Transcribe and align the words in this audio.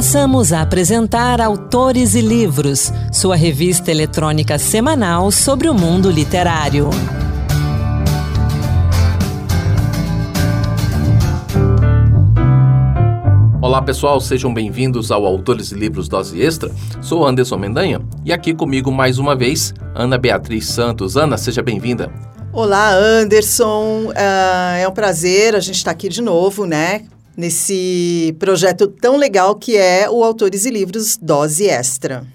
Passamos 0.00 0.50
a 0.50 0.62
apresentar 0.62 1.42
Autores 1.42 2.14
e 2.14 2.22
Livros, 2.22 2.90
sua 3.12 3.36
revista 3.36 3.90
eletrônica 3.90 4.58
semanal 4.58 5.30
sobre 5.30 5.68
o 5.68 5.74
mundo 5.74 6.10
literário. 6.10 6.88
Olá 13.60 13.82
pessoal, 13.82 14.18
sejam 14.22 14.54
bem-vindos 14.54 15.10
ao 15.10 15.26
Autores 15.26 15.70
e 15.70 15.74
Livros 15.74 16.08
Dose 16.08 16.40
Extra. 16.40 16.70
Sou 17.02 17.26
Anderson 17.26 17.58
Mendanha 17.58 18.00
e 18.24 18.32
aqui 18.32 18.54
comigo 18.54 18.90
mais 18.90 19.18
uma 19.18 19.36
vez 19.36 19.74
Ana 19.94 20.16
Beatriz 20.16 20.66
Santos. 20.66 21.18
Ana, 21.18 21.36
seja 21.36 21.62
bem-vinda. 21.62 22.10
Olá, 22.54 22.94
Anderson. 22.94 24.06
Uh, 24.06 24.76
é 24.80 24.88
um 24.88 24.92
prazer 24.92 25.54
a 25.54 25.60
gente 25.60 25.76
estar 25.76 25.90
aqui 25.90 26.08
de 26.08 26.22
novo, 26.22 26.64
né? 26.64 27.02
Nesse 27.40 28.36
projeto 28.38 28.86
tão 28.86 29.16
legal 29.16 29.54
que 29.54 29.74
é 29.74 30.10
o 30.10 30.22
Autores 30.22 30.66
e 30.66 30.70
Livros 30.70 31.16
Dose 31.16 31.66
Extra. 31.66 32.26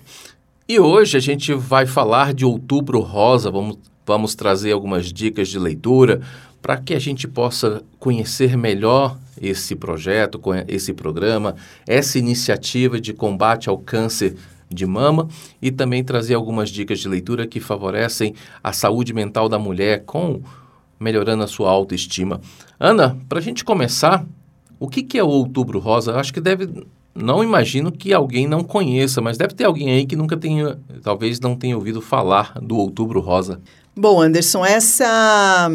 E 0.68 0.80
hoje 0.80 1.16
a 1.16 1.20
gente 1.20 1.54
vai 1.54 1.86
falar 1.86 2.34
de 2.34 2.44
Outubro 2.44 3.02
Rosa. 3.02 3.52
Vamos, 3.52 3.78
vamos 4.04 4.34
trazer 4.34 4.72
algumas 4.72 5.14
dicas 5.14 5.50
de 5.50 5.60
leitura 5.60 6.22
para 6.60 6.78
que 6.78 6.92
a 6.96 6.98
gente 6.98 7.28
possa 7.28 7.84
conhecer 8.00 8.58
melhor 8.58 9.16
esse 9.40 9.76
projeto, 9.76 10.42
esse 10.68 10.92
programa, 10.92 11.56
essa 11.86 12.18
iniciativa 12.18 13.00
de 13.00 13.14
combate 13.14 13.70
ao 13.70 13.78
câncer 13.78 14.36
de 14.68 14.88
mama 14.88 15.28
e 15.62 15.70
também 15.70 16.04
trazer 16.04 16.34
algumas 16.34 16.72
dicas 16.72 16.98
de 16.98 17.08
leitura 17.08 17.46
que 17.46 17.60
favorecem 17.60 18.34
a 18.64 18.74
saúde 18.74 19.14
mental 19.14 19.48
da 19.48 19.60
mulher 19.60 20.02
com 20.04 20.42
melhorando 21.00 21.44
a 21.44 21.48
sua 21.48 21.70
autoestima. 21.70 22.42
Ana, 22.80 23.16
para 23.30 23.38
a 23.38 23.42
gente 23.42 23.64
começar, 23.64 24.26
o 24.86 24.88
que, 24.88 25.04
que 25.04 25.18
é 25.18 25.24
o 25.24 25.28
Outubro 25.28 25.80
Rosa? 25.80 26.16
Acho 26.16 26.34
que 26.34 26.40
deve, 26.40 26.70
não 27.14 27.44
imagino 27.44 27.92
que 27.92 28.14
alguém 28.14 28.48
não 28.48 28.64
conheça, 28.64 29.22
mas 29.22 29.38
deve 29.38 29.54
ter 29.54 29.66
alguém 29.66 29.90
aí 29.92 30.06
que 30.06 30.16
nunca 30.16 30.38
tenha, 30.38 30.78
talvez 31.02 31.40
não 31.40 31.56
tenha 31.56 31.76
ouvido 31.76 32.02
falar 32.02 32.54
do 32.62 32.78
Outubro 32.78 33.20
Rosa. 33.20 33.60
Bom, 33.98 34.22
Anderson, 34.22 34.66
essa, 34.66 35.70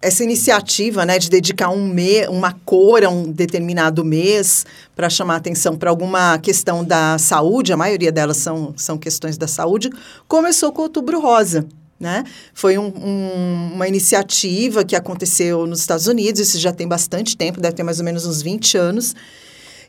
essa 0.00 0.24
iniciativa 0.24 1.04
né, 1.04 1.18
de 1.18 1.28
dedicar 1.28 1.68
um 1.68 1.86
me, 1.86 2.26
uma 2.28 2.52
cor 2.64 3.04
a 3.04 3.10
um 3.10 3.30
determinado 3.30 4.02
mês 4.02 4.64
para 4.96 5.10
chamar 5.10 5.36
atenção 5.36 5.76
para 5.76 5.90
alguma 5.90 6.38
questão 6.38 6.82
da 6.82 7.18
saúde, 7.18 7.70
a 7.70 7.76
maioria 7.76 8.10
delas 8.10 8.38
são, 8.38 8.72
são 8.74 8.96
questões 8.96 9.36
da 9.36 9.46
saúde, 9.46 9.90
começou 10.26 10.72
com 10.72 10.80
o 10.80 10.84
Outubro 10.84 11.20
Rosa. 11.20 11.66
Né? 11.98 12.22
Foi 12.54 12.78
um, 12.78 12.86
um, 12.86 13.70
uma 13.74 13.88
iniciativa 13.88 14.84
que 14.84 14.94
aconteceu 14.94 15.66
nos 15.66 15.80
Estados 15.80 16.06
Unidos, 16.06 16.40
isso 16.40 16.58
já 16.58 16.72
tem 16.72 16.86
bastante 16.86 17.36
tempo, 17.36 17.60
deve 17.60 17.74
ter 17.74 17.82
mais 17.82 17.98
ou 17.98 18.04
menos 18.04 18.24
uns 18.24 18.40
20 18.40 18.78
anos, 18.78 19.16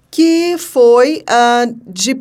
que 0.10 0.58
foi 0.58 1.24
uh, 1.30 1.76
de 1.86 2.20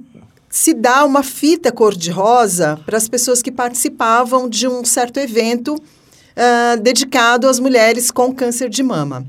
se 0.50 0.74
dá 0.74 1.04
uma 1.04 1.22
fita 1.22 1.70
cor-de-rosa 1.70 2.78
para 2.84 2.96
as 2.96 3.08
pessoas 3.08 3.42
que 3.42 3.52
participavam 3.52 4.48
de 4.48 4.66
um 4.66 4.84
certo 4.84 5.18
evento 5.18 5.74
uh, 5.74 6.80
dedicado 6.80 7.48
às 7.48 7.58
mulheres 7.58 8.10
com 8.10 8.34
câncer 8.34 8.68
de 8.68 8.82
mama. 8.82 9.26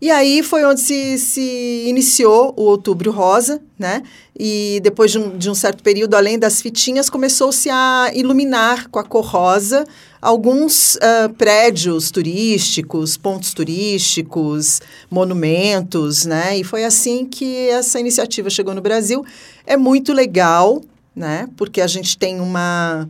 E 0.00 0.10
aí 0.10 0.42
foi 0.42 0.64
onde 0.64 0.80
se, 0.80 1.18
se 1.18 1.84
iniciou 1.86 2.54
o 2.56 2.62
Outubro 2.62 3.10
Rosa, 3.10 3.60
né? 3.78 4.02
E 4.38 4.80
depois 4.82 5.10
de 5.10 5.18
um, 5.18 5.36
de 5.36 5.50
um 5.50 5.54
certo 5.54 5.82
período, 5.82 6.14
além 6.14 6.38
das 6.38 6.62
fitinhas, 6.62 7.10
começou-se 7.10 7.68
a 7.68 8.10
iluminar 8.14 8.88
com 8.88 8.98
a 8.98 9.04
cor 9.04 9.26
rosa 9.26 9.84
alguns 10.20 10.94
uh, 10.94 11.28
prédios 11.36 12.10
turísticos, 12.10 13.18
pontos 13.18 13.52
turísticos, 13.52 14.80
monumentos, 15.10 16.24
né? 16.24 16.56
E 16.56 16.64
foi 16.64 16.84
assim 16.84 17.26
que 17.26 17.68
essa 17.68 18.00
iniciativa 18.00 18.48
chegou 18.48 18.74
no 18.74 18.80
Brasil. 18.80 19.22
É 19.66 19.76
muito 19.76 20.14
legal, 20.14 20.80
né? 21.14 21.46
Porque 21.58 21.82
a 21.82 21.86
gente 21.86 22.16
tem 22.16 22.40
uma, 22.40 23.06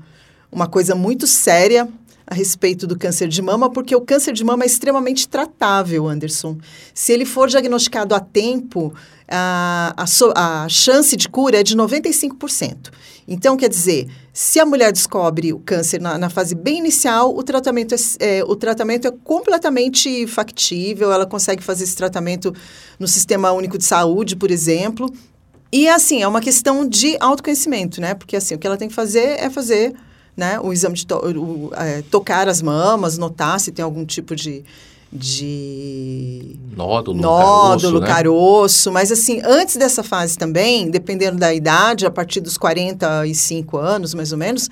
uma 0.50 0.66
coisa 0.66 0.96
muito 0.96 1.24
séria 1.24 1.88
a 2.30 2.34
respeito 2.34 2.86
do 2.86 2.96
câncer 2.96 3.26
de 3.26 3.42
mama, 3.42 3.68
porque 3.68 3.94
o 3.94 4.00
câncer 4.00 4.32
de 4.32 4.44
mama 4.44 4.62
é 4.62 4.66
extremamente 4.66 5.28
tratável, 5.28 6.06
Anderson. 6.06 6.56
Se 6.94 7.12
ele 7.12 7.24
for 7.24 7.48
diagnosticado 7.48 8.14
a 8.14 8.20
tempo, 8.20 8.94
a, 9.28 9.92
a, 9.96 10.64
a 10.64 10.68
chance 10.68 11.16
de 11.16 11.28
cura 11.28 11.58
é 11.58 11.62
de 11.64 11.76
95%. 11.76 12.92
Então, 13.26 13.56
quer 13.56 13.68
dizer, 13.68 14.08
se 14.32 14.60
a 14.60 14.66
mulher 14.66 14.92
descobre 14.92 15.52
o 15.52 15.58
câncer 15.58 16.00
na, 16.00 16.16
na 16.16 16.30
fase 16.30 16.54
bem 16.54 16.78
inicial, 16.78 17.36
o 17.36 17.42
tratamento 17.42 17.96
é, 17.96 18.38
é, 18.38 18.44
o 18.44 18.54
tratamento 18.54 19.08
é 19.08 19.12
completamente 19.24 20.24
factível, 20.28 21.12
ela 21.12 21.26
consegue 21.26 21.62
fazer 21.64 21.82
esse 21.82 21.96
tratamento 21.96 22.54
no 22.98 23.08
Sistema 23.08 23.50
Único 23.50 23.76
de 23.76 23.84
Saúde, 23.84 24.36
por 24.36 24.52
exemplo. 24.52 25.12
E, 25.72 25.88
assim, 25.88 26.22
é 26.22 26.28
uma 26.28 26.40
questão 26.40 26.88
de 26.88 27.16
autoconhecimento, 27.18 28.00
né? 28.00 28.14
Porque, 28.14 28.36
assim, 28.36 28.54
o 28.54 28.58
que 28.58 28.66
ela 28.66 28.76
tem 28.76 28.88
que 28.88 28.94
fazer 28.94 29.36
é 29.40 29.50
fazer 29.50 29.94
né? 30.36 30.58
O 30.60 30.72
exame 30.72 30.94
de 30.94 31.06
to 31.06 31.16
o, 31.16 31.70
é, 31.74 32.02
tocar 32.10 32.48
as 32.48 32.62
mamas, 32.62 33.18
notar 33.18 33.60
se 33.60 33.72
tem 33.72 33.84
algum 33.84 34.04
tipo 34.04 34.34
de 34.34 34.64
de 35.12 36.56
nódulo, 36.76 37.20
nódulo 37.20 38.00
caroço, 38.00 38.00
né? 38.00 38.06
caroço, 38.06 38.92
mas 38.92 39.10
assim, 39.10 39.40
antes 39.44 39.76
dessa 39.76 40.04
fase 40.04 40.38
também, 40.38 40.88
dependendo 40.88 41.36
da 41.36 41.52
idade, 41.52 42.06
a 42.06 42.10
partir 42.10 42.40
dos 42.40 42.56
45 42.56 43.76
anos, 43.76 44.14
mais 44.14 44.30
ou 44.30 44.38
menos, 44.38 44.70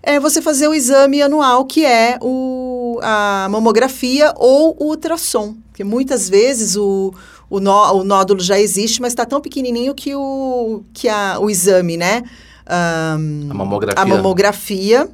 é 0.00 0.20
você 0.20 0.40
fazer 0.40 0.68
o 0.68 0.74
exame 0.74 1.20
anual, 1.20 1.64
que 1.64 1.84
é 1.84 2.18
o, 2.22 3.00
a 3.02 3.48
mamografia 3.50 4.32
ou 4.36 4.76
o 4.78 4.90
ultrassom, 4.90 5.56
porque 5.70 5.82
muitas 5.82 6.28
vezes 6.28 6.76
o, 6.76 7.12
o, 7.48 7.58
nó, 7.58 7.92
o 7.94 8.04
nódulo 8.04 8.40
já 8.40 8.60
existe, 8.60 9.02
mas 9.02 9.12
está 9.12 9.26
tão 9.26 9.40
pequenininho 9.40 9.92
que 9.92 10.14
o, 10.14 10.84
que 10.94 11.08
a, 11.08 11.36
o 11.40 11.50
exame, 11.50 11.96
né, 11.96 12.22
um, 12.70 13.50
a 13.50 13.54
mamografia. 13.54 14.02
A 14.02 14.06
mamografia 14.06 15.08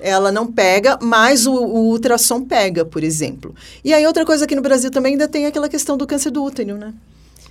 ela 0.00 0.30
não 0.30 0.50
pega, 0.50 0.98
mas 1.00 1.46
o, 1.46 1.52
o, 1.52 1.90
ultrassom 1.90 2.44
pega, 2.44 2.84
por 2.84 3.02
exemplo. 3.02 3.54
E 3.84 3.92
aí, 3.94 4.06
outra 4.06 4.24
coisa 4.24 4.44
aqui 4.44 4.54
no 4.54 4.62
Brasil 4.62 4.90
também 4.90 5.12
ainda 5.12 5.28
tem 5.28 5.46
aquela 5.46 5.68
questão 5.68 5.96
do 5.96 6.06
câncer 6.06 6.30
do 6.30 6.42
útero, 6.42 6.76
né? 6.76 6.92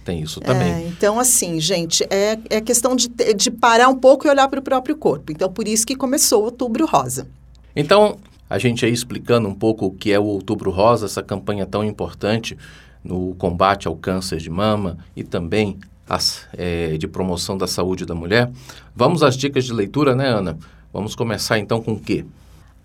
Tem 0.03 0.21
isso 0.21 0.41
também. 0.41 0.71
É, 0.71 0.87
então, 0.87 1.19
assim, 1.19 1.59
gente, 1.59 2.03
é, 2.09 2.37
é 2.49 2.61
questão 2.61 2.95
de, 2.95 3.07
de 3.07 3.49
parar 3.49 3.87
um 3.87 3.95
pouco 3.95 4.27
e 4.27 4.29
olhar 4.29 4.47
para 4.49 4.59
o 4.59 4.63
próprio 4.63 4.95
corpo. 4.97 5.31
Então, 5.31 5.51
por 5.51 5.67
isso 5.67 5.87
que 5.87 5.95
começou 5.95 6.41
o 6.41 6.45
Outubro 6.45 6.85
Rosa. 6.85 7.27
Então, 7.75 8.17
a 8.49 8.59
gente 8.59 8.85
aí 8.85 8.91
explicando 8.91 9.47
um 9.47 9.55
pouco 9.55 9.85
o 9.85 9.91
que 9.91 10.11
é 10.11 10.19
o 10.19 10.25
Outubro 10.25 10.69
Rosa, 10.69 11.05
essa 11.05 11.23
campanha 11.23 11.65
tão 11.65 11.83
importante 11.83 12.57
no 13.03 13.33
combate 13.35 13.87
ao 13.87 13.95
câncer 13.95 14.37
de 14.37 14.49
mama 14.49 14.97
e 15.15 15.23
também 15.23 15.79
as, 16.07 16.41
é, 16.57 16.97
de 16.97 17.07
promoção 17.07 17.57
da 17.57 17.67
saúde 17.67 18.05
da 18.05 18.15
mulher. 18.15 18.51
Vamos 18.95 19.23
às 19.23 19.35
dicas 19.35 19.65
de 19.65 19.73
leitura, 19.73 20.15
né, 20.15 20.27
Ana? 20.27 20.57
Vamos 20.91 21.15
começar 21.15 21.57
então 21.57 21.81
com 21.81 21.93
o 21.93 21.99
quê? 21.99 22.25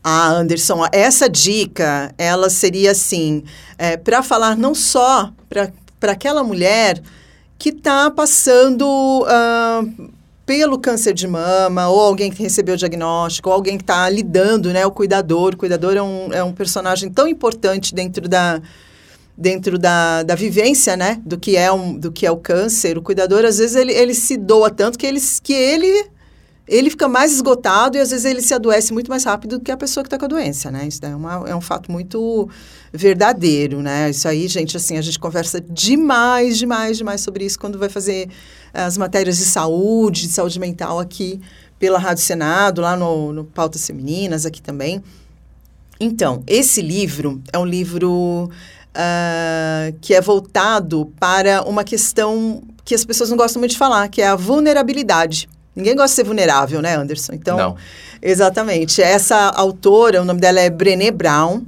Ah, 0.03 0.29
Anderson, 0.29 0.87
essa 0.93 1.29
dica, 1.29 2.15
ela 2.17 2.49
seria 2.49 2.93
assim, 2.93 3.43
é, 3.77 3.97
para 3.97 4.23
falar 4.23 4.57
não 4.57 4.75
só 4.75 5.31
para 5.49 6.13
aquela 6.13 6.43
mulher 6.43 7.03
que 7.59 7.71
está 7.71 8.11
passando 8.11 8.87
uh, 8.87 10.11
pelo 10.47 10.79
câncer 10.79 11.13
de 11.13 11.27
mama, 11.27 11.89
ou 11.89 12.01
alguém 12.01 12.31
que 12.31 12.43
recebeu 12.43 12.75
o 12.75 12.79
diagnóstico, 12.79 13.51
ou 13.51 13.55
alguém 13.55 13.77
que 13.77 13.83
está 13.83 14.09
lidando, 14.09 14.73
né? 14.73 14.87
O 14.87 14.91
cuidador. 14.91 15.55
O 15.55 15.57
cuidador 15.59 15.97
é 15.97 16.03
um, 16.03 16.33
é 16.33 16.43
um 16.43 16.53
personagem 16.53 17.11
tão 17.11 17.27
importante 17.27 17.93
dentro 17.95 18.29
da, 18.29 18.63
dentro 19.39 19.79
da, 19.79 20.25
da 20.25 20.35
vivência, 20.35 20.97
né, 20.97 21.23
do 21.25 21.39
que 21.39 21.57
é 21.57 21.71
um, 21.71 21.97
do 21.97 22.11
que 22.11 22.27
é 22.27 22.31
o 22.31 22.37
câncer, 22.37 22.99
o 22.99 23.03
cuidador 23.03 23.45
às 23.45 23.59
vezes 23.59 23.77
ele, 23.77 23.93
ele 23.93 24.13
se 24.13 24.37
doa 24.37 24.69
tanto 24.69 24.99
que 24.99 25.07
ele 25.07 25.21
que 25.43 25.53
ele 25.53 26.11
ele 26.67 26.91
fica 26.91 27.09
mais 27.09 27.33
esgotado 27.33 27.97
e 27.97 28.01
às 28.01 28.11
vezes 28.11 28.27
ele 28.27 28.43
se 28.43 28.53
adoece 28.53 28.93
muito 28.93 29.09
mais 29.09 29.25
rápido 29.25 29.59
do 29.59 29.65
que 29.65 29.71
a 29.71 29.77
pessoa 29.77 30.05
que 30.05 30.09
está 30.09 30.19
com 30.19 30.27
a 30.27 30.29
doença, 30.29 30.71
né? 30.71 30.87
Isso 30.87 31.01
é, 31.03 31.17
uma, 31.17 31.49
é 31.49 31.57
um 31.57 31.63
fato 31.63 31.91
muito 31.91 32.47
verdadeiro, 32.93 33.81
né? 33.81 34.11
Isso 34.11 34.29
aí, 34.29 34.47
gente, 34.49 34.77
assim, 34.77 34.99
a 34.99 35.01
gente 35.01 35.19
conversa 35.19 35.63
demais, 35.63 36.59
demais, 36.59 36.99
demais 36.99 37.23
sobre 37.23 37.47
isso 37.47 37.59
quando 37.59 37.79
vai 37.79 37.89
fazer 37.89 38.29
as 38.75 38.99
matérias 38.99 39.39
de 39.39 39.45
saúde, 39.45 40.27
de 40.27 40.33
saúde 40.35 40.61
mental 40.61 41.01
aqui 41.01 41.41
pela 41.79 41.99
Rádio 41.99 42.23
Senado, 42.23 42.83
lá 42.83 42.95
no, 42.95 43.33
no 43.33 43.45
Pautas 43.45 43.87
Femininas, 43.87 44.45
aqui 44.45 44.61
também. 44.61 45.03
Então, 45.99 46.43
esse 46.47 46.81
livro 46.83 47.43
é 47.51 47.59
um 47.59 47.65
livro 47.65 48.51
uh, 48.95 49.97
que 50.01 50.15
é 50.15 50.21
voltado 50.21 51.13
para 51.19 51.63
uma 51.63 51.85
questão 51.85 52.63
que 52.85 52.95
as 52.95 53.05
pessoas 53.05 53.31
não 53.31 53.37
gostam 53.37 53.61
muito 53.61 53.73
de 53.73 53.79
falar, 53.79 54.09
que 54.09 54.23
é 54.23 54.27
a 54.27 54.35
vulnerabilidade. 54.35 55.49
Ninguém 55.77 55.95
gosta 55.95 56.09
de 56.09 56.15
ser 56.17 56.25
vulnerável, 56.25 56.83
né, 56.83 56.97
Anderson? 56.97 57.35
Então, 57.35 57.57
não. 57.57 57.77
exatamente. 58.21 59.01
Essa 59.01 59.51
autora, 59.51 60.23
o 60.23 60.25
nome 60.25 60.41
dela 60.41 60.59
é 60.59 60.69
Brené 60.69 61.11
Brown. 61.11 61.63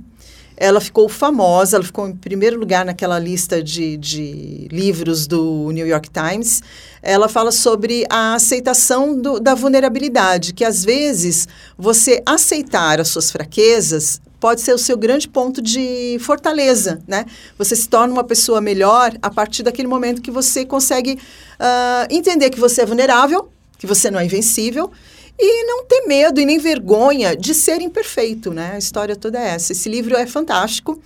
Ela 0.57 0.81
ficou 0.81 1.09
famosa, 1.09 1.77
ela 1.77 1.85
ficou 1.85 2.09
em 2.09 2.15
primeiro 2.15 2.59
lugar 2.59 2.85
naquela 2.85 3.19
lista 3.19 3.63
de, 3.63 3.97
de 3.97 4.69
livros 4.71 5.27
do 5.27 5.71
New 5.71 5.87
York 5.87 6.11
Times. 6.11 6.63
Ela 7.03 7.29
fala 7.29 7.53
sobre 7.53 8.05
a 8.11 8.35
aceitação 8.35 9.19
do, 9.19 9.41
da 9.41 9.55
vulnerabilidade, 9.55 10.53
que 10.53 10.65
às 10.65 10.85
vezes 10.85 11.49
você 11.79 12.21
aceitar 12.27 13.01
as 13.01 13.09
suas 13.09 13.31
fraquezas 13.31 14.21
pode 14.41 14.63
ser 14.63 14.75
o 14.75 14.79
seu 14.79 14.97
grande 14.97 15.29
ponto 15.29 15.61
de 15.61 16.17
fortaleza, 16.21 17.03
né? 17.07 17.27
Você 17.59 17.77
se 17.77 17.89
torna 17.89 18.13
uma 18.13 18.25
pessoa 18.25 18.61
melhor 18.61 19.13
a 19.21 19.31
partir 19.31 19.63
daquele 19.63 19.87
momento 19.87 20.23
que 20.23 20.31
você 20.31 20.65
consegue 20.65 21.13
uh, 21.13 22.07
entender 22.11 22.49
que 22.49 22.59
você 22.59 22.83
é 22.83 22.87
vulnerável, 22.87 23.51
que 23.79 23.87
você 23.87 24.11
não 24.11 24.19
é 24.19 24.25
invencível 24.25 24.91
e 25.39 25.65
não 25.65 25.85
ter 25.85 26.07
medo 26.07 26.41
e 26.41 26.47
nem 26.47 26.59
vergonha 26.59 27.37
de 27.37 27.55
ser 27.55 27.81
imperfeito, 27.81 28.53
né? 28.53 28.73
A 28.75 28.79
história 28.79 29.15
toda 29.15 29.39
é 29.39 29.49
essa. 29.51 29.73
Esse 29.73 29.89
livro 29.89 30.17
é 30.17 30.27
fantástico. 30.27 31.01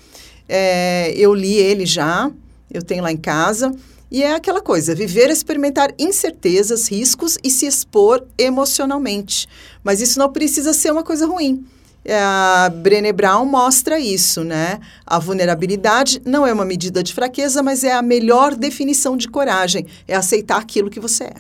É, 0.49 1.13
eu 1.17 1.35
li 1.35 1.55
ele 1.55 1.87
já, 1.87 2.31
eu 2.73 2.83
tenho 2.83 3.03
lá 3.03 3.11
em 3.11 3.17
casa. 3.17 3.75
E 4.11 4.23
é 4.23 4.35
aquela 4.35 4.61
coisa, 4.61 4.95
viver 4.95 5.29
é 5.29 5.33
experimentar 5.33 5.93
incertezas, 5.99 6.89
riscos 6.89 7.37
e 7.43 7.51
se 7.51 7.67
expor 7.67 8.25
emocionalmente. 8.39 9.49
Mas 9.83 10.01
isso 10.01 10.19
não 10.21 10.33
precisa 10.33 10.73
ser 10.73 10.93
uma 10.93 11.03
coisa 11.03 11.27
ruim. 11.27 11.67
É, 12.05 12.19
a 12.19 12.71
Brené 12.75 13.13
Brown 13.13 13.47
mostra 13.47 13.99
isso, 13.99 14.45
né? 14.45 14.79
A 15.07 15.19
vulnerabilidade 15.19 16.21
não 16.25 16.47
é 16.47 16.53
uma 16.53 16.65
medida 16.65 17.03
de 17.03 17.15
fraqueza, 17.15 17.63
mas 17.63 17.83
é 17.83 17.95
a 17.95 18.03
melhor 18.03 18.55
definição 18.55 19.17
de 19.17 19.27
coragem. 19.27 19.87
É 20.07 20.15
aceitar 20.15 20.59
aquilo 20.59 20.91
que 20.91 21.01
você 21.01 21.25
é. 21.25 21.35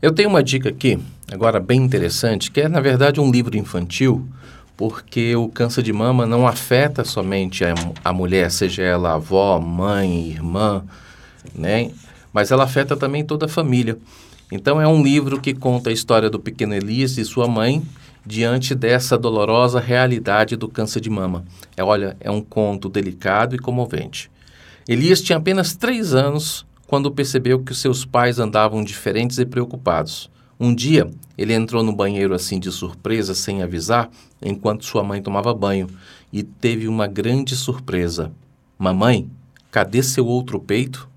Eu 0.00 0.12
tenho 0.12 0.28
uma 0.28 0.42
dica 0.42 0.68
aqui, 0.68 0.96
agora 1.32 1.58
bem 1.58 1.82
interessante, 1.82 2.52
que 2.52 2.60
é, 2.60 2.68
na 2.68 2.80
verdade, 2.80 3.20
um 3.20 3.28
livro 3.28 3.56
infantil, 3.56 4.24
porque 4.76 5.34
o 5.34 5.48
câncer 5.48 5.82
de 5.82 5.92
mama 5.92 6.24
não 6.24 6.46
afeta 6.46 7.04
somente 7.04 7.64
a, 7.64 7.74
a 8.04 8.12
mulher, 8.12 8.52
seja 8.52 8.84
ela 8.84 9.14
avó, 9.14 9.58
mãe, 9.58 10.28
irmã, 10.28 10.84
né? 11.52 11.90
Mas 12.32 12.52
ela 12.52 12.62
afeta 12.62 12.96
também 12.96 13.24
toda 13.24 13.46
a 13.46 13.48
família. 13.48 13.98
Então 14.52 14.80
é 14.80 14.86
um 14.86 15.02
livro 15.02 15.40
que 15.40 15.52
conta 15.52 15.90
a 15.90 15.92
história 15.92 16.30
do 16.30 16.38
pequeno 16.38 16.74
Elias 16.74 17.18
e 17.18 17.24
sua 17.24 17.48
mãe 17.48 17.82
diante 18.28 18.74
dessa 18.74 19.16
dolorosa 19.16 19.80
realidade 19.80 20.54
do 20.54 20.68
câncer 20.68 21.00
de 21.00 21.08
mama. 21.08 21.46
É, 21.74 21.82
olha, 21.82 22.14
é 22.20 22.30
um 22.30 22.42
conto 22.42 22.86
delicado 22.86 23.56
e 23.56 23.58
comovente. 23.58 24.30
Elias 24.86 25.22
tinha 25.22 25.38
apenas 25.38 25.74
três 25.74 26.12
anos 26.12 26.66
quando 26.86 27.10
percebeu 27.10 27.58
que 27.58 27.74
seus 27.74 28.04
pais 28.04 28.38
andavam 28.38 28.84
diferentes 28.84 29.38
e 29.38 29.46
preocupados. 29.46 30.30
Um 30.60 30.74
dia, 30.74 31.10
ele 31.38 31.54
entrou 31.54 31.82
no 31.82 31.96
banheiro 31.96 32.34
assim 32.34 32.60
de 32.60 32.70
surpresa, 32.70 33.34
sem 33.34 33.62
avisar, 33.62 34.10
enquanto 34.42 34.84
sua 34.84 35.02
mãe 35.02 35.22
tomava 35.22 35.54
banho, 35.54 35.88
e 36.30 36.42
teve 36.42 36.86
uma 36.86 37.06
grande 37.06 37.56
surpresa. 37.56 38.30
Mamãe, 38.78 39.26
cadê 39.70 40.02
seu 40.02 40.26
outro 40.26 40.60
peito? 40.60 41.08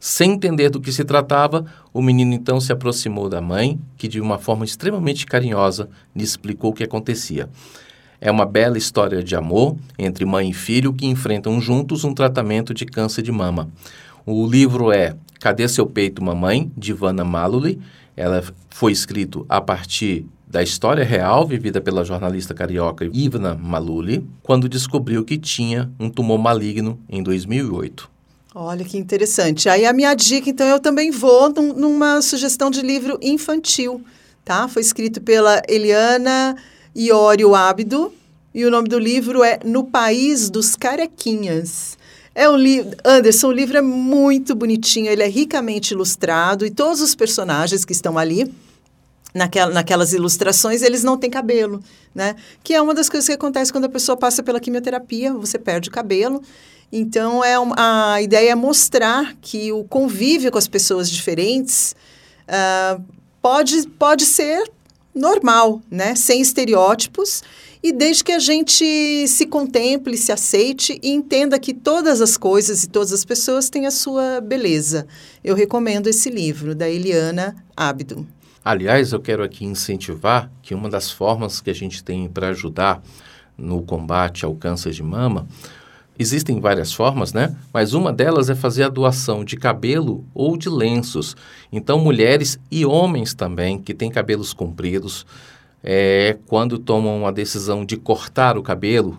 Sem 0.00 0.32
entender 0.32 0.70
do 0.70 0.80
que 0.80 0.92
se 0.92 1.04
tratava, 1.04 1.64
o 1.92 2.00
menino 2.00 2.32
então 2.32 2.60
se 2.60 2.72
aproximou 2.72 3.28
da 3.28 3.40
mãe, 3.40 3.80
que 3.96 4.08
de 4.08 4.20
uma 4.20 4.38
forma 4.38 4.64
extremamente 4.64 5.26
carinhosa 5.26 5.88
lhe 6.14 6.24
explicou 6.24 6.70
o 6.70 6.74
que 6.74 6.84
acontecia. 6.84 7.48
É 8.20 8.30
uma 8.30 8.44
bela 8.44 8.76
história 8.76 9.22
de 9.22 9.36
amor 9.36 9.76
entre 9.98 10.24
mãe 10.24 10.50
e 10.50 10.54
filho 10.54 10.92
que 10.92 11.06
enfrentam 11.06 11.60
juntos 11.60 12.04
um 12.04 12.12
tratamento 12.12 12.74
de 12.74 12.84
câncer 12.84 13.22
de 13.22 13.30
mama. 13.30 13.68
O 14.26 14.46
livro 14.46 14.90
é 14.92 15.16
Cadê 15.40 15.68
Seu 15.68 15.86
Peito, 15.86 16.22
Mamãe, 16.22 16.70
de 16.76 16.90
Ivana 16.90 17.24
Maluli. 17.24 17.80
Ela 18.16 18.42
foi 18.68 18.90
escrito 18.90 19.46
a 19.48 19.60
partir 19.60 20.26
da 20.48 20.62
história 20.62 21.04
real 21.04 21.46
vivida 21.46 21.80
pela 21.80 22.04
jornalista 22.04 22.54
carioca 22.54 23.08
Ivana 23.12 23.54
Maluli, 23.54 24.26
quando 24.42 24.68
descobriu 24.68 25.24
que 25.24 25.36
tinha 25.36 25.90
um 26.00 26.10
tumor 26.10 26.38
maligno 26.38 26.98
em 27.08 27.22
2008. 27.22 28.17
Olha 28.60 28.84
que 28.84 28.98
interessante. 28.98 29.68
Aí 29.68 29.86
a 29.86 29.92
minha 29.92 30.12
dica, 30.14 30.50
então, 30.50 30.66
eu 30.66 30.80
também 30.80 31.12
vou 31.12 31.48
num, 31.48 31.72
numa 31.74 32.20
sugestão 32.20 32.72
de 32.72 32.82
livro 32.82 33.16
infantil, 33.22 34.02
tá? 34.44 34.66
Foi 34.66 34.82
escrito 34.82 35.20
pela 35.20 35.62
Eliana 35.68 36.56
Iorio 36.92 37.54
Ábido 37.54 38.12
e 38.52 38.64
o 38.64 38.70
nome 38.72 38.88
do 38.88 38.98
livro 38.98 39.44
é 39.44 39.60
No 39.64 39.84
País 39.84 40.50
dos 40.50 40.74
Carequinhas. 40.74 41.96
É 42.34 42.50
um 42.50 42.56
livro, 42.56 42.96
Anderson, 43.04 43.46
o 43.46 43.52
livro 43.52 43.78
é 43.78 43.80
muito 43.80 44.56
bonitinho, 44.56 45.08
ele 45.08 45.22
é 45.22 45.28
ricamente 45.28 45.94
ilustrado 45.94 46.66
e 46.66 46.70
todos 46.70 47.00
os 47.00 47.14
personagens 47.14 47.84
que 47.84 47.92
estão 47.92 48.18
ali 48.18 48.52
naquela, 49.32 49.72
naquelas 49.72 50.12
ilustrações, 50.12 50.82
eles 50.82 51.04
não 51.04 51.16
têm 51.16 51.30
cabelo, 51.30 51.80
né? 52.12 52.34
Que 52.64 52.74
é 52.74 52.82
uma 52.82 52.92
das 52.92 53.08
coisas 53.08 53.28
que 53.28 53.34
acontece 53.34 53.70
quando 53.70 53.84
a 53.84 53.88
pessoa 53.88 54.16
passa 54.16 54.42
pela 54.42 54.58
quimioterapia, 54.58 55.32
você 55.32 55.60
perde 55.60 55.90
o 55.90 55.92
cabelo. 55.92 56.42
Então, 56.90 57.44
é 57.44 57.54
a 57.76 58.22
ideia 58.22 58.52
é 58.52 58.54
mostrar 58.54 59.34
que 59.40 59.70
o 59.72 59.84
convívio 59.84 60.50
com 60.50 60.58
as 60.58 60.68
pessoas 60.68 61.10
diferentes 61.10 61.94
uh, 62.48 63.02
pode, 63.42 63.86
pode 63.98 64.24
ser 64.24 64.64
normal, 65.14 65.82
né? 65.90 66.14
Sem 66.14 66.40
estereótipos. 66.40 67.42
E 67.82 67.92
desde 67.92 68.24
que 68.24 68.32
a 68.32 68.38
gente 68.38 69.28
se 69.28 69.46
contemple, 69.46 70.16
se 70.16 70.32
aceite 70.32 70.98
e 71.02 71.10
entenda 71.10 71.58
que 71.58 71.72
todas 71.72 72.20
as 72.20 72.36
coisas 72.36 72.82
e 72.82 72.88
todas 72.88 73.12
as 73.12 73.24
pessoas 73.24 73.70
têm 73.70 73.86
a 73.86 73.90
sua 73.90 74.40
beleza. 74.40 75.06
Eu 75.44 75.54
recomendo 75.54 76.08
esse 76.08 76.28
livro, 76.28 76.74
da 76.74 76.88
Eliana 76.88 77.54
Abdo. 77.76 78.26
Aliás, 78.64 79.12
eu 79.12 79.20
quero 79.20 79.44
aqui 79.44 79.64
incentivar 79.64 80.50
que 80.60 80.74
uma 80.74 80.90
das 80.90 81.10
formas 81.10 81.60
que 81.60 81.70
a 81.70 81.74
gente 81.74 82.02
tem 82.02 82.28
para 82.28 82.48
ajudar 82.48 83.00
no 83.56 83.82
combate 83.82 84.44
ao 84.44 84.54
câncer 84.54 84.90
de 84.90 85.02
mama 85.02 85.46
Existem 86.18 86.58
várias 86.58 86.92
formas, 86.92 87.32
né? 87.32 87.54
Mas 87.72 87.94
uma 87.94 88.12
delas 88.12 88.50
é 88.50 88.54
fazer 88.56 88.82
a 88.82 88.88
doação 88.88 89.44
de 89.44 89.56
cabelo 89.56 90.24
ou 90.34 90.56
de 90.56 90.68
lenços. 90.68 91.36
Então, 91.70 92.00
mulheres 92.00 92.58
e 92.70 92.84
homens 92.84 93.34
também 93.34 93.78
que 93.78 93.94
têm 93.94 94.10
cabelos 94.10 94.52
compridos, 94.52 95.24
é, 95.80 96.36
quando 96.48 96.76
tomam 96.76 97.24
a 97.24 97.30
decisão 97.30 97.84
de 97.84 97.96
cortar 97.96 98.58
o 98.58 98.62
cabelo, 98.64 99.16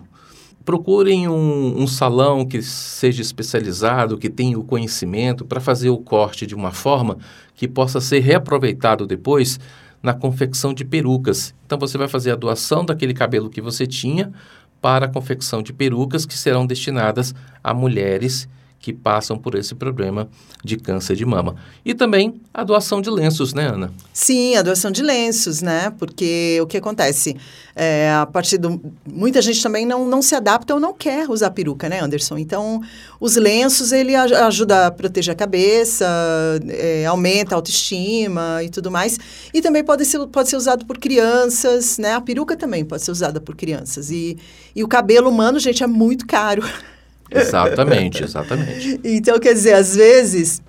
procurem 0.62 1.26
um, 1.26 1.80
um 1.80 1.86
salão 1.86 2.44
que 2.44 2.60
seja 2.60 3.22
especializado, 3.22 4.18
que 4.18 4.28
tenha 4.28 4.58
o 4.58 4.64
conhecimento 4.64 5.46
para 5.46 5.58
fazer 5.58 5.88
o 5.88 5.96
corte 5.96 6.46
de 6.46 6.54
uma 6.54 6.70
forma 6.70 7.16
que 7.54 7.66
possa 7.66 7.98
ser 7.98 8.20
reaproveitado 8.20 9.06
depois 9.06 9.58
na 10.02 10.12
confecção 10.12 10.74
de 10.74 10.84
perucas. 10.84 11.54
Então, 11.64 11.78
você 11.78 11.96
vai 11.96 12.08
fazer 12.08 12.32
a 12.32 12.36
doação 12.36 12.84
daquele 12.84 13.14
cabelo 13.14 13.48
que 13.48 13.60
você 13.60 13.86
tinha 13.86 14.32
para 14.80 15.06
a 15.06 15.08
confecção 15.08 15.62
de 15.62 15.72
perucas 15.72 16.24
que 16.24 16.36
serão 16.36 16.66
destinadas 16.66 17.34
a 17.62 17.74
mulheres 17.74 18.48
que 18.80 18.94
passam 18.94 19.36
por 19.36 19.54
esse 19.54 19.74
problema 19.74 20.28
de 20.64 20.78
câncer 20.78 21.14
de 21.14 21.26
mama. 21.26 21.54
E 21.84 21.92
também 21.92 22.40
a 22.52 22.64
doação 22.64 23.02
de 23.02 23.10
lenços, 23.10 23.52
né, 23.52 23.66
Ana? 23.66 23.92
Sim, 24.10 24.56
a 24.56 24.62
doação 24.62 24.90
de 24.90 25.02
lenços, 25.02 25.60
né? 25.60 25.92
Porque 25.98 26.58
o 26.62 26.66
que 26.66 26.78
acontece? 26.78 27.36
É, 27.76 28.10
a 28.10 28.24
partir 28.24 28.56
do. 28.56 28.80
Muita 29.06 29.42
gente 29.42 29.62
também 29.62 29.84
não, 29.84 30.08
não 30.08 30.22
se 30.22 30.34
adapta 30.34 30.72
ou 30.72 30.80
não 30.80 30.94
quer 30.94 31.28
usar 31.28 31.50
peruca, 31.50 31.90
né, 31.90 32.00
Anderson? 32.00 32.38
Então, 32.38 32.80
os 33.20 33.36
lenços, 33.36 33.92
ele 33.92 34.14
ajuda 34.16 34.86
a 34.86 34.90
proteger 34.90 35.32
a 35.32 35.36
cabeça, 35.36 36.06
é, 36.68 37.04
aumenta 37.04 37.54
a 37.54 37.56
autoestima 37.56 38.62
e 38.64 38.70
tudo 38.70 38.90
mais. 38.90 39.18
E 39.52 39.60
também 39.60 39.84
pode 39.84 40.06
ser, 40.06 40.26
pode 40.28 40.48
ser 40.48 40.56
usado 40.56 40.86
por 40.86 40.96
crianças, 40.96 41.98
né? 41.98 42.14
A 42.14 42.20
peruca 42.20 42.56
também 42.56 42.82
pode 42.82 43.02
ser 43.02 43.10
usada 43.10 43.40
por 43.42 43.54
crianças. 43.54 44.10
E, 44.10 44.38
e 44.74 44.82
o 44.82 44.88
cabelo 44.88 45.28
humano, 45.28 45.58
gente, 45.58 45.82
é 45.82 45.86
muito 45.86 46.26
caro. 46.26 46.62
Exatamente, 47.30 48.24
exatamente. 48.24 49.00
então, 49.04 49.38
quer 49.38 49.54
dizer, 49.54 49.74
às 49.74 49.94
vezes 49.94 50.60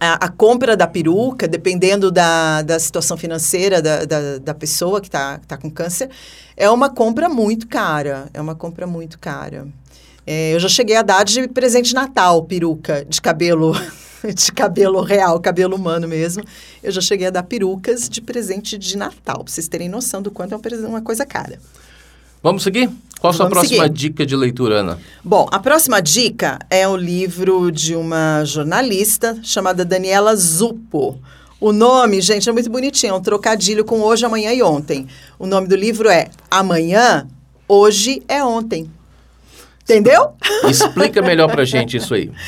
a, 0.00 0.26
a, 0.26 0.28
compra 0.28 0.76
da 0.76 0.86
peruca, 0.86 1.48
dependendo 1.48 2.10
da, 2.10 2.62
da 2.62 2.78
situação 2.78 3.16
financeira 3.16 3.80
da, 3.80 4.04
da, 4.04 4.38
da 4.38 4.54
pessoa 4.54 5.00
que 5.00 5.08
está 5.08 5.38
tá 5.46 5.56
com 5.56 5.70
câncer, 5.70 6.10
é 6.56 6.68
uma 6.68 6.90
compra 6.90 7.28
muito 7.28 7.66
cara. 7.66 8.28
É 8.34 8.40
uma 8.40 8.54
compra 8.54 8.86
muito 8.86 9.18
cara. 9.18 9.66
É, 10.26 10.54
eu 10.54 10.60
já 10.60 10.68
cheguei 10.68 10.96
a 10.96 11.02
dar 11.02 11.24
de 11.24 11.48
presente 11.48 11.90
de 11.90 11.94
Natal 11.94 12.42
peruca 12.44 13.04
de 13.04 13.20
cabelo 13.20 13.72
de 14.34 14.52
cabelo 14.52 15.00
real, 15.02 15.40
cabelo 15.40 15.76
humano 15.76 16.08
mesmo. 16.08 16.42
Eu 16.82 16.90
já 16.90 17.00
cheguei 17.00 17.28
a 17.28 17.30
dar 17.30 17.44
perucas 17.44 18.08
de 18.08 18.20
presente 18.20 18.76
de 18.76 18.96
Natal, 18.96 19.44
para 19.44 19.52
vocês 19.52 19.68
terem 19.68 19.88
noção 19.88 20.20
do 20.20 20.30
quanto 20.30 20.54
é 20.54 20.86
uma 20.86 21.00
coisa 21.00 21.24
cara. 21.24 21.58
Vamos 22.42 22.62
seguir? 22.62 22.90
Qual 23.20 23.30
a 23.30 23.34
sua 23.34 23.46
Vamos 23.46 23.58
próxima 23.58 23.84
seguir. 23.84 23.94
dica 23.94 24.26
de 24.26 24.36
leitura, 24.36 24.80
Ana? 24.80 24.98
Bom, 25.24 25.48
a 25.50 25.58
próxima 25.58 26.00
dica 26.00 26.58
é 26.70 26.86
o 26.86 26.96
livro 26.96 27.70
de 27.72 27.96
uma 27.96 28.44
jornalista 28.44 29.38
chamada 29.42 29.84
Daniela 29.84 30.36
Zuppo. 30.36 31.18
O 31.58 31.72
nome, 31.72 32.20
gente, 32.20 32.48
é 32.48 32.52
muito 32.52 32.70
bonitinho, 32.70 33.14
é 33.14 33.16
um 33.16 33.22
trocadilho 33.22 33.84
com 33.84 34.00
hoje, 34.02 34.26
amanhã 34.26 34.52
e 34.52 34.62
ontem. 34.62 35.06
O 35.38 35.46
nome 35.46 35.66
do 35.66 35.74
livro 35.74 36.08
é 36.10 36.28
Amanhã, 36.50 37.26
Hoje 37.68 38.22
é 38.28 38.44
Ontem. 38.44 38.88
Entendeu? 39.82 40.32
Explica 40.68 41.22
melhor 41.22 41.50
pra 41.50 41.64
gente 41.64 41.96
isso 41.96 42.14
aí. 42.14 42.30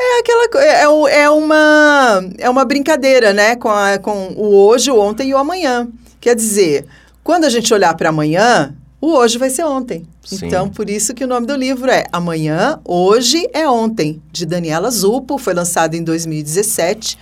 É 0.00 0.20
aquela 0.20 0.48
coisa, 0.48 0.66
é, 0.66 1.22
é, 1.22 1.30
uma, 1.30 2.24
é 2.38 2.48
uma 2.48 2.64
brincadeira, 2.64 3.32
né? 3.32 3.56
Com, 3.56 3.68
a, 3.68 3.98
com 3.98 4.28
o 4.36 4.54
hoje, 4.54 4.92
o 4.92 4.98
ontem 4.98 5.30
e 5.30 5.34
o 5.34 5.36
amanhã. 5.36 5.88
Quer 6.20 6.36
dizer, 6.36 6.86
quando 7.24 7.44
a 7.44 7.50
gente 7.50 7.74
olhar 7.74 7.96
para 7.96 8.10
amanhã, 8.10 8.72
o 9.00 9.12
hoje 9.12 9.38
vai 9.38 9.48
ser 9.48 9.64
ontem. 9.64 10.04
Sim. 10.24 10.46
Então, 10.46 10.68
por 10.68 10.90
isso 10.90 11.14
que 11.14 11.24
o 11.24 11.28
nome 11.28 11.46
do 11.46 11.54
livro 11.54 11.90
é 11.90 12.04
Amanhã, 12.12 12.80
Hoje 12.84 13.48
é 13.52 13.68
Ontem, 13.68 14.20
de 14.32 14.44
Daniela 14.44 14.90
Zupo. 14.90 15.38
Foi 15.38 15.54
lançado 15.54 15.94
em 15.94 16.02
2017 16.02 17.16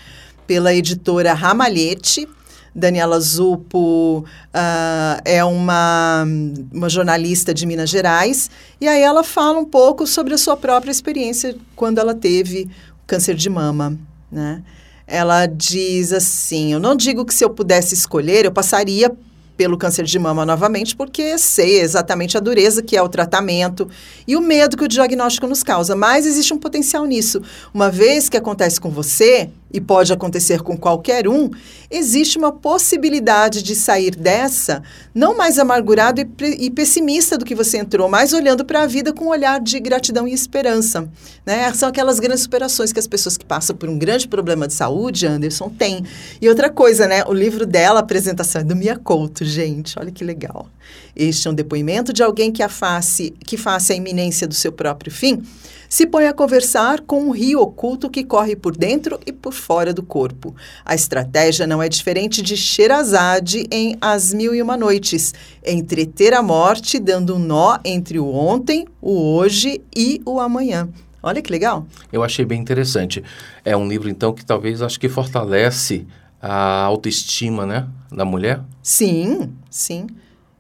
pela 0.47 0.75
editora 0.75 1.35
Ramalhete. 1.35 2.27
Daniela 2.75 3.19
Zupo 3.21 4.19
uh, 4.19 5.21
é 5.25 5.43
uma, 5.43 6.27
uma 6.71 6.89
jornalista 6.91 7.55
de 7.55 7.65
Minas 7.65 7.89
Gerais, 7.89 8.51
e 8.79 8.87
aí 8.87 9.01
ela 9.01 9.25
fala 9.25 9.59
um 9.59 9.65
pouco 9.65 10.07
sobre 10.07 10.35
a 10.35 10.39
sua 10.39 10.59
própria 10.59 10.91
experiência 10.91 11.57
quando 11.75 11.99
ela 11.99 12.15
teve 12.15 12.69
câncer 13.07 13.35
de 13.35 13.49
mama, 13.49 13.99
né? 14.31 14.63
Ela 15.07 15.47
diz 15.47 16.13
assim: 16.13 16.75
Eu 16.75 16.81
não 16.81 16.95
digo 16.95 17.25
que 17.25 17.33
se 17.33 17.45
eu 17.45 17.49
pudesse 17.49 17.95
escolher, 17.95 18.45
eu 18.45 18.53
passaria 18.53 19.11
pelo 19.57 19.79
câncer 19.79 20.05
de 20.05 20.19
mama 20.19 20.45
novamente, 20.45 20.95
porque 20.95 21.39
sei 21.39 21.81
exatamente 21.81 22.37
a 22.37 22.41
dureza 22.41 22.83
que 22.83 22.97
é 22.97 23.03
o 23.03 23.09
tratamento 23.09 23.89
e 24.27 24.37
o 24.37 24.41
medo 24.41 24.77
que 24.77 24.85
o 24.85 24.89
diagnóstico 24.89 25.47
nos 25.47 25.63
causa. 25.63 25.97
Mas 25.97 26.27
existe 26.27 26.53
um 26.53 26.59
potencial 26.59 27.05
nisso. 27.05 27.41
Uma 27.73 27.91
vez 27.91 28.29
que 28.29 28.37
acontece 28.37 28.81
com 28.81 28.91
você, 28.91 29.51
e 29.77 29.81
pode 29.81 30.11
acontecer 30.11 30.63
com 30.63 30.75
qualquer 30.75 31.29
um, 31.29 31.51
existe 31.91 32.39
uma 32.39 32.51
possibilidade 32.51 33.63
de 33.63 33.75
sair 33.75 34.17
dessa 34.17 34.83
não 35.15 35.37
mais 35.37 35.59
amargurado 35.59 36.23
e, 36.23 36.27
e 36.59 36.71
pessimista 36.71 37.37
do 37.37 37.45
que 37.45 37.55
você 37.55 37.77
entrou, 37.77 38.09
mas 38.09 38.33
olhando 38.33 38.65
para 38.65 38.85
a 38.85 38.87
vida 38.87 39.13
com 39.13 39.27
um 39.27 39.29
olhar 39.29 39.61
de 39.61 39.79
gratidão 39.79 40.27
e 40.27 40.33
esperança. 40.33 41.07
Né? 41.45 41.71
São 41.75 41.91
aquelas 41.91 42.19
grandes 42.19 42.41
superações 42.45 42.91
que 42.91 42.99
as 42.99 43.07
pessoas 43.07 43.37
que 43.37 43.45
passam 43.45 43.77
por 43.77 43.91
um 43.91 43.99
grande 43.99 44.27
problema 44.27 44.67
de 44.67 44.73
saúde, 44.73 45.27
Anderson, 45.27 45.69
têm. 45.69 46.03
E 46.41 46.49
outra 46.49 46.71
coisa, 46.71 47.07
né? 47.07 47.23
O 47.27 47.35
livro 47.35 47.67
dela, 47.67 48.01
a 48.01 48.03
apresentação, 48.03 48.63
é 48.63 48.65
do 48.65 48.75
Mia 48.75 48.97
Couto, 48.97 49.45
gente. 49.45 49.99
Olha 49.99 50.11
que 50.11 50.25
legal. 50.25 50.71
Este 51.15 51.49
é 51.49 51.51
um 51.51 51.55
depoimento 51.55 52.15
de 52.15 52.23
alguém 52.23 52.51
que, 52.51 52.63
a 52.63 52.69
face, 52.69 53.35
que 53.45 53.59
face 53.59 53.93
a 53.93 53.97
iminência 53.97 54.47
do 54.47 54.55
seu 54.55 54.73
próprio 54.73 55.13
fim 55.13 55.43
se 55.89 56.07
põe 56.07 56.27
a 56.27 56.33
conversar 56.33 57.01
com 57.01 57.23
um 57.23 57.31
rio 57.31 57.61
oculto 57.61 58.11
que 58.11 58.25
corre 58.25 58.57
por 58.57 58.77
dentro 58.77 59.19
e 59.27 59.33
por 59.33 59.53
fora 59.53 59.93
do 59.93 60.03
corpo. 60.03 60.55
A 60.85 60.95
estratégia 60.95 61.67
não 61.67 61.83
é 61.83 61.89
diferente 61.89 62.43
de 62.43 62.57
Sherazade 62.57 63.67
em 63.71 63.97
As 64.01 64.33
Mil 64.33 64.55
e 64.55 64.63
Uma 64.63 64.77
Noites, 64.77 65.35
entreter 65.65 66.35
a 66.35 66.43
morte 66.43 66.99
dando 66.99 67.37
um 67.37 67.39
nó 67.39 67.79
entre 67.85 68.19
o 68.19 68.33
ontem, 68.33 68.87
o 69.01 69.35
hoje 69.35 69.81
e 69.95 70.21
o 70.25 70.41
amanhã. 70.41 70.89
Olha 71.23 71.43
que 71.43 71.51
legal. 71.51 71.87
Eu 72.13 72.23
achei 72.23 72.45
bem 72.45 72.61
interessante. 72.61 73.23
É 73.65 73.77
um 73.77 73.89
livro, 73.89 74.09
então, 74.09 74.33
que 74.33 74.45
talvez 74.45 74.81
acho 74.81 75.01
que 75.01 75.09
fortalece 75.09 76.07
a 76.41 76.83
autoestima, 76.85 77.67
né, 77.67 77.89
da 78.13 78.25
mulher? 78.25 78.61
Sim, 78.83 79.53
sim 79.69 80.07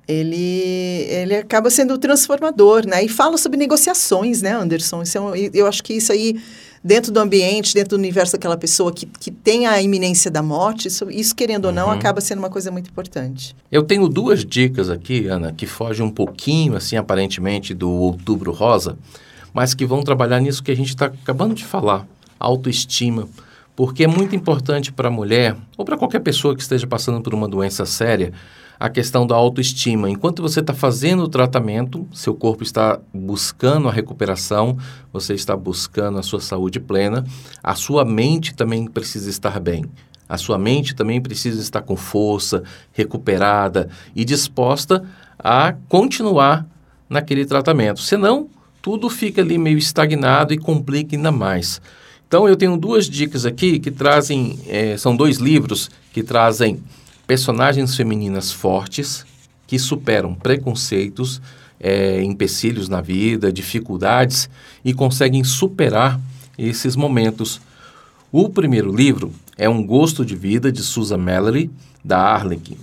ele, 0.09 1.07
ele 1.09 1.37
acaba 1.37 1.69
sendo 1.69 1.99
transformador, 1.99 2.87
né? 2.87 3.05
E 3.05 3.09
fala 3.09 3.37
sobre 3.37 3.59
negociações, 3.59 4.41
né, 4.41 4.53
Anderson? 4.53 5.03
Isso 5.03 5.19
é 5.19 5.21
um, 5.21 5.35
eu 5.35 5.67
acho 5.67 5.83
que 5.83 5.95
isso 5.95 6.13
aí, 6.13 6.41
dentro 6.83 7.11
do 7.11 7.19
ambiente, 7.19 7.75
dentro 7.75 7.97
do 7.97 8.01
universo 8.01 8.35
daquela 8.35 8.57
pessoa 8.57 8.93
que, 8.93 9.07
que 9.07 9.33
tem 9.33 9.67
a 9.67 9.83
iminência 9.83 10.31
da 10.31 10.43
morte, 10.43 10.87
isso, 10.87 11.11
isso 11.11 11.35
querendo 11.35 11.67
ou 11.67 11.73
não, 11.73 11.87
uhum. 11.87 11.93
acaba 11.93 12.21
sendo 12.21 12.39
uma 12.39 12.51
coisa 12.51 12.71
muito 12.71 12.89
importante. 12.89 13.57
Eu 13.71 13.83
tenho 13.83 14.09
duas 14.09 14.45
dicas 14.45 14.89
aqui, 14.89 15.27
Ana, 15.27 15.53
que 15.53 15.67
fogem 15.67 16.07
um 16.07 16.11
pouquinho, 16.11 16.77
assim, 16.77 16.97
aparentemente, 16.97 17.75
do 17.75 17.91
Outubro 17.91 18.53
Rosa, 18.53 18.97
mas 19.53 19.75
que 19.75 19.85
vão 19.85 20.03
trabalhar 20.03 20.39
nisso 20.39 20.63
que 20.63 20.71
a 20.71 20.77
gente 20.77 20.91
está 20.91 21.07
acabando 21.07 21.55
de 21.55 21.65
falar, 21.65 22.07
autoestima. 22.39 23.29
Porque 23.75 24.05
é 24.05 24.07
muito 24.07 24.37
importante 24.37 24.93
para 24.93 25.09
a 25.09 25.11
mulher, 25.11 25.57
ou 25.77 25.85
para 25.85 25.99
qualquer 25.99 26.21
pessoa 26.21 26.55
que 26.55 26.63
esteja 26.63 26.87
passando 26.87 27.21
por 27.21 27.35
uma 27.35 27.49
doença 27.49 27.85
séria, 27.85 28.33
a 28.79 28.89
questão 28.89 29.27
da 29.27 29.35
autoestima. 29.35 30.11
Enquanto 30.11 30.43
você 30.43 30.61
está 30.61 30.75
fazendo 30.75 31.23
o 31.25 31.29
tratamento, 31.29 32.07
seu 32.13 32.35
corpo 32.35 32.63
está 32.63 33.01
buscando 33.13 33.89
a 33.89 33.93
recuperação, 33.93 34.77
você 35.13 35.35
está 35.35 35.57
buscando 35.57 36.19
a 36.19 36.23
sua 36.23 36.41
saúde 36.41 36.79
plena, 36.79 37.25
a 37.63 37.75
sua 37.75 38.05
mente 38.05 38.55
também 38.55 38.87
precisa 38.87 39.31
estar 39.31 39.59
bem. 39.59 39.85
A 40.29 40.37
sua 40.37 40.59
mente 40.59 40.95
também 40.95 41.21
precisa 41.21 41.61
estar 41.61 41.83
com 41.83 41.97
força, 41.97 42.63
recuperada 42.93 43.89
e 44.15 44.25
disposta 44.25 45.05
a 45.39 45.75
continuar 45.89 46.67
naquele 47.09 47.45
tratamento. 47.45 48.01
Senão, 48.01 48.49
tudo 48.83 49.09
fica 49.09 49.41
ali 49.41 49.57
meio 49.57 49.79
estagnado 49.79 50.53
e 50.53 50.59
complica 50.59 51.15
ainda 51.15 51.31
mais. 51.31 51.81
Então, 52.27 52.49
eu 52.49 52.57
tenho 52.57 52.77
duas 52.77 53.09
dicas 53.09 53.47
aqui 53.47 53.79
que 53.79 53.91
trazem, 53.91 54.59
é, 54.67 54.97
são 54.97 55.17
dois 55.17 55.39
livros 55.39 55.89
que 56.13 56.25
trazem 56.25 56.83
personagens 57.27 57.97
femininas 57.97 58.53
fortes 58.53 59.25
que 59.67 59.79
superam 59.79 60.35
preconceitos, 60.35 61.43
é, 61.81 62.23
empecilhos 62.23 62.89
na 62.89 63.01
vida, 63.01 63.53
dificuldades 63.53 64.49
e 64.85 64.95
conseguem 64.95 65.43
superar 65.45 66.21
esses 66.57 66.97
momentos. 66.97 67.61
O 68.31 68.49
primeiro 68.49 68.95
livro 68.95 69.33
é 69.59 69.69
Um 69.69 69.85
Gosto 69.85 70.25
de 70.25 70.37
Vida, 70.37 70.71
de 70.71 70.83
Susan 70.83 71.19
Mallory, 71.19 71.71
da 72.05 72.19
Arlequim. 72.19 72.79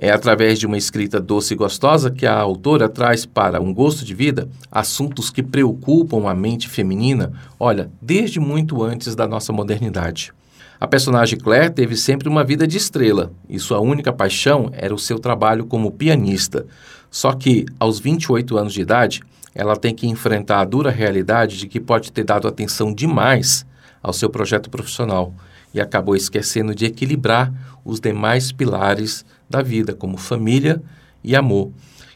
É 0.00 0.10
através 0.10 0.60
de 0.60 0.66
uma 0.66 0.78
escrita 0.78 1.20
doce 1.20 1.54
e 1.54 1.56
gostosa 1.56 2.10
que 2.10 2.24
a 2.24 2.38
autora 2.38 2.88
traz 2.88 3.26
para 3.26 3.60
Um 3.60 3.74
Gosto 3.74 4.04
de 4.04 4.14
Vida 4.14 4.48
assuntos 4.70 5.28
que 5.28 5.42
preocupam 5.42 6.28
a 6.28 6.34
mente 6.34 6.68
feminina, 6.68 7.32
olha, 7.58 7.90
desde 8.00 8.38
muito 8.38 8.82
antes 8.82 9.16
da 9.16 9.26
nossa 9.26 9.52
modernidade. 9.52 10.32
A 10.80 10.86
personagem 10.86 11.38
Claire 11.38 11.74
teve 11.74 11.96
sempre 11.96 12.28
uma 12.28 12.44
vida 12.44 12.64
de 12.64 12.76
estrela 12.76 13.32
e 13.48 13.58
sua 13.58 13.80
única 13.80 14.12
paixão 14.12 14.70
era 14.72 14.94
o 14.94 14.98
seu 14.98 15.18
trabalho 15.18 15.66
como 15.66 15.90
pianista. 15.90 16.66
Só 17.10 17.32
que, 17.32 17.66
aos 17.80 17.98
28 17.98 18.56
anos 18.56 18.72
de 18.72 18.80
idade, 18.80 19.22
ela 19.52 19.76
tem 19.76 19.92
que 19.92 20.06
enfrentar 20.06 20.60
a 20.60 20.64
dura 20.64 20.90
realidade 20.90 21.58
de 21.58 21.66
que 21.66 21.80
pode 21.80 22.12
ter 22.12 22.22
dado 22.22 22.46
atenção 22.46 22.94
demais 22.94 23.66
ao 24.00 24.12
seu 24.12 24.30
projeto 24.30 24.70
profissional 24.70 25.34
e 25.74 25.80
acabou 25.80 26.14
esquecendo 26.14 26.72
de 26.72 26.86
equilibrar 26.86 27.52
os 27.84 27.98
demais 27.98 28.52
pilares 28.52 29.24
da 29.50 29.62
vida, 29.62 29.94
como 29.94 30.16
família 30.16 30.80
e 31.24 31.34
amor. 31.34 31.72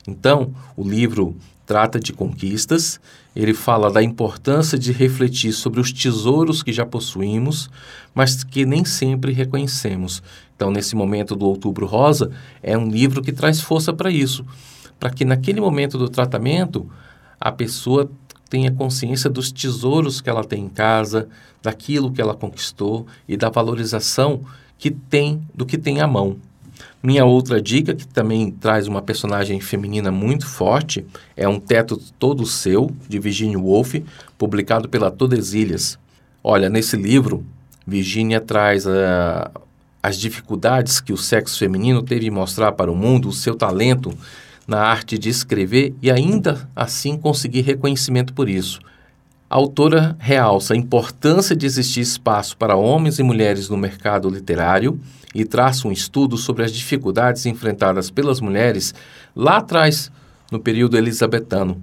Então, 0.06 0.54
o 0.76 0.88
livro 0.88 1.36
trata 1.72 1.98
de 1.98 2.12
conquistas, 2.12 3.00
ele 3.34 3.54
fala 3.54 3.90
da 3.90 4.02
importância 4.02 4.78
de 4.78 4.92
refletir 4.92 5.54
sobre 5.54 5.80
os 5.80 5.90
tesouros 5.90 6.62
que 6.62 6.70
já 6.70 6.84
possuímos, 6.84 7.70
mas 8.14 8.44
que 8.44 8.66
nem 8.66 8.84
sempre 8.84 9.32
reconhecemos. 9.32 10.22
Então, 10.54 10.70
nesse 10.70 10.94
momento 10.94 11.34
do 11.34 11.46
Outubro 11.46 11.86
Rosa, 11.86 12.30
é 12.62 12.76
um 12.76 12.90
livro 12.90 13.22
que 13.22 13.32
traz 13.32 13.58
força 13.62 13.90
para 13.90 14.10
isso, 14.10 14.44
para 15.00 15.08
que 15.08 15.24
naquele 15.24 15.62
momento 15.62 15.96
do 15.96 16.10
tratamento 16.10 16.86
a 17.40 17.50
pessoa 17.50 18.12
tenha 18.50 18.70
consciência 18.70 19.30
dos 19.30 19.50
tesouros 19.50 20.20
que 20.20 20.28
ela 20.28 20.44
tem 20.44 20.66
em 20.66 20.68
casa, 20.68 21.26
daquilo 21.62 22.12
que 22.12 22.20
ela 22.20 22.34
conquistou 22.34 23.06
e 23.26 23.34
da 23.34 23.48
valorização 23.48 24.42
que 24.76 24.90
tem 24.90 25.40
do 25.54 25.64
que 25.64 25.78
tem 25.78 26.02
à 26.02 26.06
mão. 26.06 26.36
Minha 27.02 27.24
outra 27.24 27.60
dica, 27.60 27.94
que 27.94 28.06
também 28.06 28.50
traz 28.50 28.86
uma 28.86 29.02
personagem 29.02 29.60
feminina 29.60 30.12
muito 30.12 30.46
forte, 30.46 31.04
é 31.36 31.48
Um 31.48 31.58
Teto 31.58 32.00
Todo 32.16 32.46
Seu, 32.46 32.92
de 33.08 33.18
Virginia 33.18 33.58
Woolf, 33.58 33.96
publicado 34.38 34.88
pela 34.88 35.10
Todesilhas. 35.10 35.98
Olha, 36.44 36.70
nesse 36.70 36.96
livro, 36.96 37.44
Virginia 37.84 38.40
traz 38.40 38.86
uh, 38.86 39.50
as 40.00 40.16
dificuldades 40.16 41.00
que 41.00 41.12
o 41.12 41.16
sexo 41.16 41.58
feminino 41.58 42.02
teve 42.02 42.26
em 42.26 42.30
mostrar 42.30 42.70
para 42.70 42.90
o 42.90 42.96
mundo, 42.96 43.28
o 43.28 43.32
seu 43.32 43.56
talento 43.56 44.16
na 44.66 44.80
arte 44.80 45.18
de 45.18 45.28
escrever 45.28 45.94
e 46.00 46.08
ainda 46.08 46.68
assim 46.74 47.18
conseguir 47.18 47.62
reconhecimento 47.62 48.32
por 48.32 48.48
isso. 48.48 48.80
A 49.52 49.56
autora 49.56 50.16
realça 50.18 50.72
a 50.72 50.76
importância 50.78 51.54
de 51.54 51.66
existir 51.66 52.00
espaço 52.00 52.56
para 52.56 52.74
homens 52.74 53.18
e 53.18 53.22
mulheres 53.22 53.68
no 53.68 53.76
mercado 53.76 54.30
literário 54.30 54.98
e 55.34 55.44
traça 55.44 55.86
um 55.86 55.92
estudo 55.92 56.38
sobre 56.38 56.64
as 56.64 56.72
dificuldades 56.72 57.44
enfrentadas 57.44 58.08
pelas 58.08 58.40
mulheres 58.40 58.94
lá 59.36 59.58
atrás, 59.58 60.10
no 60.50 60.58
período 60.58 60.96
elisabetano. 60.96 61.82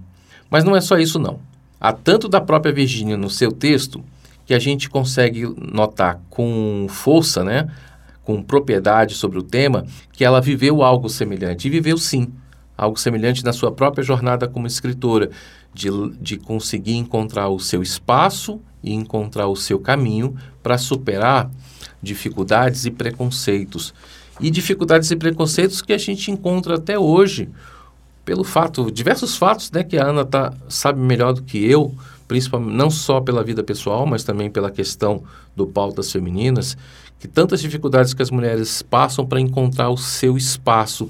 Mas 0.50 0.64
não 0.64 0.76
é 0.76 0.82
só 0.82 0.98
isso 0.98 1.20
não. 1.20 1.42
Há 1.80 1.94
tanto 1.94 2.28
da 2.28 2.42
própria 2.42 2.74
Virgínia 2.74 3.16
no 3.16 3.30
seu 3.30 3.52
texto 3.52 4.04
que 4.48 4.56
a 4.56 4.60
gente 4.60 4.90
consegue 4.90 5.46
notar 5.56 6.20
com 6.28 6.88
força, 6.90 7.44
né, 7.44 7.70
com 8.24 8.42
propriedade 8.42 9.14
sobre 9.14 9.38
o 9.38 9.44
tema, 9.44 9.86
que 10.12 10.26
ela 10.26 10.42
viveu 10.42 10.82
algo 10.82 11.08
semelhante. 11.08 11.68
E 11.68 11.70
viveu 11.70 12.00
sim, 12.00 12.34
algo 12.76 13.00
semelhante 13.00 13.46
na 13.46 13.54
sua 13.54 13.72
própria 13.72 14.04
jornada 14.04 14.48
como 14.48 14.66
escritora, 14.66 15.30
de, 15.74 15.90
de 16.20 16.38
conseguir 16.38 16.96
encontrar 16.96 17.50
o 17.50 17.60
seu 17.60 17.82
espaço 17.82 18.60
e 18.84 18.94
encontrar 18.94 19.48
o 19.48 19.56
seu 19.56 19.80
caminho 19.80 20.36
para 20.64 20.78
superar 20.78 21.50
dificuldades 22.02 22.86
e 22.86 22.92
preconceitos. 22.92 23.94
E 24.40 24.50
dificuldades 24.50 25.12
e 25.12 25.16
preconceitos 25.16 25.82
que 25.82 25.94
a 25.94 25.98
gente 25.98 26.32
encontra 26.32 26.76
até 26.76 26.98
hoje, 26.98 27.50
pelo 28.24 28.44
fato, 28.44 28.90
diversos 28.90 29.36
fatos 29.36 29.72
né, 29.72 29.84
que 29.84 29.98
a 29.98 30.08
Ana 30.08 30.24
tá, 30.24 30.54
sabe 30.70 31.00
melhor 31.00 31.34
do 31.34 31.44
que 31.44 31.58
eu, 31.58 31.94
principalmente 32.28 32.76
não 32.76 32.90
só 32.90 33.20
pela 33.20 33.44
vida 33.44 33.64
pessoal, 33.64 34.06
mas 34.06 34.24
também 34.24 34.50
pela 34.50 34.72
questão 34.72 35.24
do 35.56 35.68
pautas 35.68 36.12
femininas, 36.12 36.78
que 37.20 37.28
tantas 37.28 37.60
dificuldades 37.60 38.14
que 38.14 38.22
as 38.22 38.32
mulheres 38.32 38.82
passam 38.82 39.26
para 39.26 39.42
encontrar 39.42 39.90
o 39.90 39.98
seu 39.98 40.38
espaço 40.38 41.10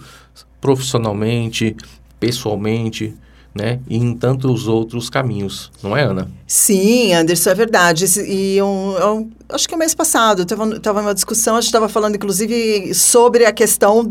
profissionalmente, 0.59 1.75
pessoalmente, 2.19 3.15
né? 3.53 3.79
E 3.89 3.97
em 3.97 4.13
tantos 4.13 4.67
outros 4.67 5.09
caminhos, 5.09 5.71
não 5.81 5.95
é, 5.97 6.03
Ana? 6.03 6.29
Sim, 6.45 7.13
Anderson, 7.13 7.49
é 7.49 7.55
verdade. 7.55 8.05
E 8.21 8.57
eu, 8.57 8.67
eu 8.99 9.29
acho 9.49 9.67
que 9.67 9.75
o 9.75 9.77
mês 9.77 9.95
passado 9.95 10.43
estava 10.43 11.01
uma 11.01 11.13
discussão, 11.13 11.55
a 11.55 11.61
gente 11.61 11.67
estava 11.67 11.89
falando, 11.89 12.15
inclusive, 12.15 12.93
sobre 12.93 13.45
a 13.45 13.51
questão 13.51 14.09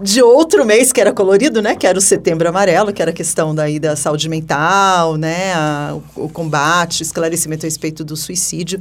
de 0.00 0.22
outro 0.22 0.64
mês 0.64 0.92
que 0.92 1.00
era 1.00 1.12
colorido, 1.12 1.62
né? 1.62 1.76
Que 1.76 1.86
era 1.86 1.98
o 1.98 2.02
Setembro 2.02 2.48
Amarelo, 2.48 2.92
que 2.92 3.00
era 3.00 3.10
a 3.10 3.14
questão 3.14 3.54
daí 3.54 3.78
da 3.78 3.94
saúde 3.96 4.28
mental, 4.28 5.16
né? 5.16 5.54
A, 5.54 5.96
o, 6.16 6.24
o 6.24 6.28
combate, 6.28 7.02
o 7.02 7.04
esclarecimento 7.04 7.64
a 7.64 7.68
respeito 7.68 8.04
do 8.04 8.16
suicídio. 8.16 8.80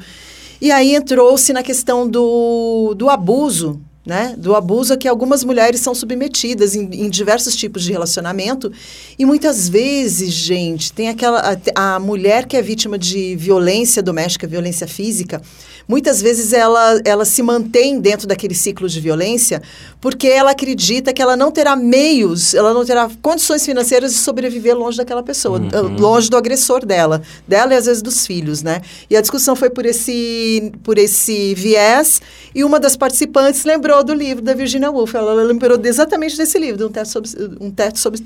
E 0.61 0.71
aí 0.71 0.95
entrou-se 0.95 1.53
na 1.53 1.63
questão 1.63 2.07
do, 2.07 2.93
do 2.95 3.09
abuso 3.09 3.79
né? 4.09 4.33
Do 4.35 4.55
abuso 4.55 4.93
a 4.93 4.97
que 4.97 5.07
algumas 5.07 5.43
mulheres 5.43 5.79
são 5.81 5.93
submetidas 5.93 6.75
em, 6.75 6.89
em, 6.91 7.09
diversos 7.09 7.55
tipos 7.55 7.83
de 7.83 7.91
relacionamento. 7.91 8.71
E 9.19 9.23
muitas 9.23 9.69
vezes, 9.69 10.33
gente, 10.33 10.91
tem 10.91 11.09
aquela. 11.09 11.59
A, 11.75 11.95
a, 11.95 11.99
mulher 11.99 12.47
que 12.47 12.57
é 12.57 12.61
vítima 12.61 12.97
de 12.97 13.35
violência 13.35 14.01
doméstica, 14.01 14.47
violência 14.47 14.87
física, 14.87 15.39
muitas 15.87 16.21
vezes 16.21 16.53
ela, 16.53 16.99
ela 17.05 17.23
se 17.23 17.43
mantém 17.43 17.99
dentro 17.99 18.27
daquele 18.27 18.55
ciclo 18.55 18.89
de 18.89 18.99
violência 18.99 19.61
porque 20.01 20.27
ela 20.27 20.51
acredita 20.51 21.13
que 21.13 21.21
ela 21.21 21.35
não 21.35 21.51
terá 21.51 21.75
meios, 21.75 22.53
ela 22.53 22.73
não 22.73 22.85
terá 22.85 23.09
condições 23.21 23.65
financeiras 23.65 24.13
de 24.13 24.17
sobreviver 24.17 24.75
longe 24.77 24.97
daquela 24.97 25.21
pessoa, 25.21 25.59
uhum. 25.59 25.97
longe 25.99 26.29
do 26.29 26.37
agressor 26.37 26.85
dela, 26.85 27.21
dela 27.47 27.73
e 27.73 27.77
às 27.77 27.85
vezes 27.85 28.01
dos 28.01 28.25
filhos, 28.25 28.63
né? 28.63 28.81
E 29.09 29.17
a 29.17 29.21
discussão 29.21 29.55
foi 29.55 29.69
por 29.69 29.85
esse, 29.85 30.71
por 30.83 30.97
esse 30.97 31.53
viés, 31.53 32.21
e 32.55 32.63
uma 32.63 32.79
das 32.79 32.95
participantes 32.95 33.65
lembrou 33.65 33.98
do 34.03 34.13
livro 34.13 34.43
da 34.43 34.53
Virginia 34.53 34.91
Woolf. 34.91 35.15
Ela 35.15 35.33
lembrou 35.43 35.79
exatamente 35.83 36.37
desse 36.37 36.57
livro, 36.57 36.87
um 36.87 36.91
teto 36.91 37.09
sobre, 37.09 37.29
um 37.59 37.71
teto 37.71 37.99
sobre 37.99 38.25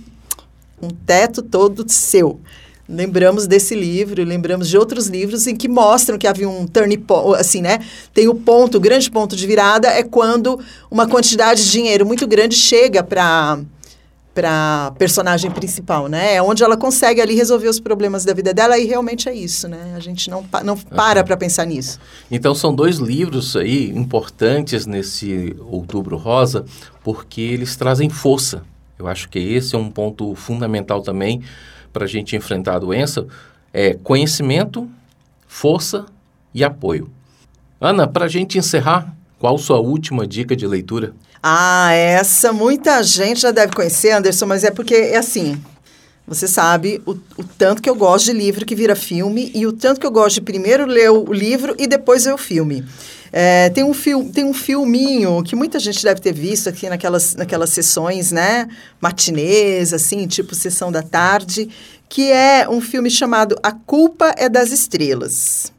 um 0.81 0.89
teto 0.89 1.41
todo 1.41 1.85
seu. 1.87 2.39
Lembramos 2.87 3.47
desse 3.47 3.75
livro, 3.75 4.21
lembramos 4.23 4.67
de 4.67 4.77
outros 4.77 5.07
livros 5.07 5.47
em 5.47 5.55
que 5.55 5.69
mostram 5.69 6.17
que 6.17 6.27
havia 6.27 6.49
um 6.49 6.67
turning 6.67 6.99
point, 6.99 7.39
assim, 7.39 7.61
né? 7.61 7.79
Tem 8.13 8.27
o 8.27 8.35
ponto, 8.35 8.77
o 8.77 8.79
grande 8.79 9.09
ponto 9.09 9.37
de 9.37 9.47
virada 9.47 9.87
é 9.87 10.03
quando 10.03 10.59
uma 10.91 11.07
quantidade 11.07 11.63
de 11.63 11.71
dinheiro 11.71 12.05
muito 12.05 12.27
grande 12.27 12.55
chega 12.55 13.01
para 13.01 13.59
para 14.33 14.91
personagem 14.97 15.51
principal, 15.51 16.07
né? 16.07 16.35
É 16.35 16.41
onde 16.41 16.63
ela 16.63 16.75
consegue 16.75 17.21
ali 17.21 17.35
resolver 17.35 17.67
os 17.67 17.79
problemas 17.79 18.25
da 18.25 18.33
vida 18.33 18.53
dela 18.53 18.77
e 18.79 18.85
realmente 18.85 19.29
é 19.29 19.33
isso, 19.33 19.67
né? 19.67 19.93
A 19.95 19.99
gente 19.99 20.29
não, 20.29 20.43
não 20.63 20.77
para 20.77 21.19
uhum. 21.19 21.25
para 21.25 21.37
pensar 21.37 21.65
nisso. 21.65 21.99
Então 22.31 22.55
são 22.55 22.73
dois 22.73 22.97
livros 22.97 23.55
aí 23.55 23.91
importantes 23.91 24.87
nesse 24.87 25.55
Outubro 25.59 26.17
Rosa 26.17 26.65
porque 27.03 27.41
eles 27.41 27.75
trazem 27.75 28.09
força. 28.09 28.63
Eu 28.97 29.07
acho 29.07 29.29
que 29.29 29.37
esse 29.37 29.75
é 29.75 29.77
um 29.77 29.89
ponto 29.89 30.33
fundamental 30.33 31.01
também 31.01 31.41
para 31.91 32.05
a 32.05 32.07
gente 32.07 32.35
enfrentar 32.35 32.75
a 32.75 32.79
doença, 32.79 33.27
é 33.71 33.93
conhecimento, 33.93 34.89
força 35.47 36.05
e 36.53 36.63
apoio. 36.63 37.09
Ana, 37.79 38.07
para 38.07 38.25
a 38.25 38.27
gente 38.27 38.57
encerrar, 38.57 39.15
qual 39.37 39.57
sua 39.57 39.79
última 39.79 40.25
dica 40.25 40.55
de 40.55 40.65
leitura? 40.65 41.13
Ah, 41.45 41.91
essa 41.91 42.53
muita 42.53 43.03
gente 43.03 43.41
já 43.41 43.51
deve 43.51 43.73
conhecer, 43.73 44.11
Anderson, 44.11 44.45
mas 44.45 44.63
é 44.63 44.71
porque 44.71 44.95
é 44.95 45.17
assim. 45.17 45.61
Você 46.25 46.47
sabe 46.47 47.01
o, 47.05 47.11
o, 47.11 47.43
tanto 47.57 47.81
que 47.81 47.89
eu 47.89 47.95
gosto 47.95 48.27
de 48.27 48.31
livro 48.31 48.65
que 48.65 48.73
vira 48.73 48.95
filme 48.95 49.51
e 49.53 49.67
o 49.67 49.73
tanto 49.73 49.99
que 49.99 50.07
eu 50.07 50.11
gosto 50.11 50.35
de 50.35 50.41
primeiro 50.41 50.85
ler 50.85 51.11
o 51.11 51.33
livro 51.33 51.75
e 51.77 51.85
depois 51.85 52.23
ver 52.23 52.33
o 52.33 52.37
filme. 52.37 52.85
É, 53.29 53.69
tem, 53.71 53.83
um 53.83 53.93
fil, 53.93 54.31
tem 54.33 54.45
um 54.45 54.53
filminho 54.53 55.43
que 55.43 55.53
muita 55.53 55.79
gente 55.79 56.01
deve 56.01 56.21
ter 56.21 56.31
visto 56.31 56.69
aqui 56.69 56.87
naquelas, 56.87 57.35
naquelas 57.35 57.71
sessões, 57.71 58.31
né? 58.31 58.69
Matinês, 59.01 59.91
assim, 59.91 60.25
tipo 60.27 60.55
sessão 60.55 60.93
da 60.93 61.01
tarde, 61.01 61.67
que 62.07 62.31
é 62.31 62.69
um 62.69 62.79
filme 62.79 63.09
chamado 63.09 63.57
A 63.61 63.73
Culpa 63.73 64.33
é 64.37 64.47
das 64.47 64.71
Estrelas. 64.71 65.72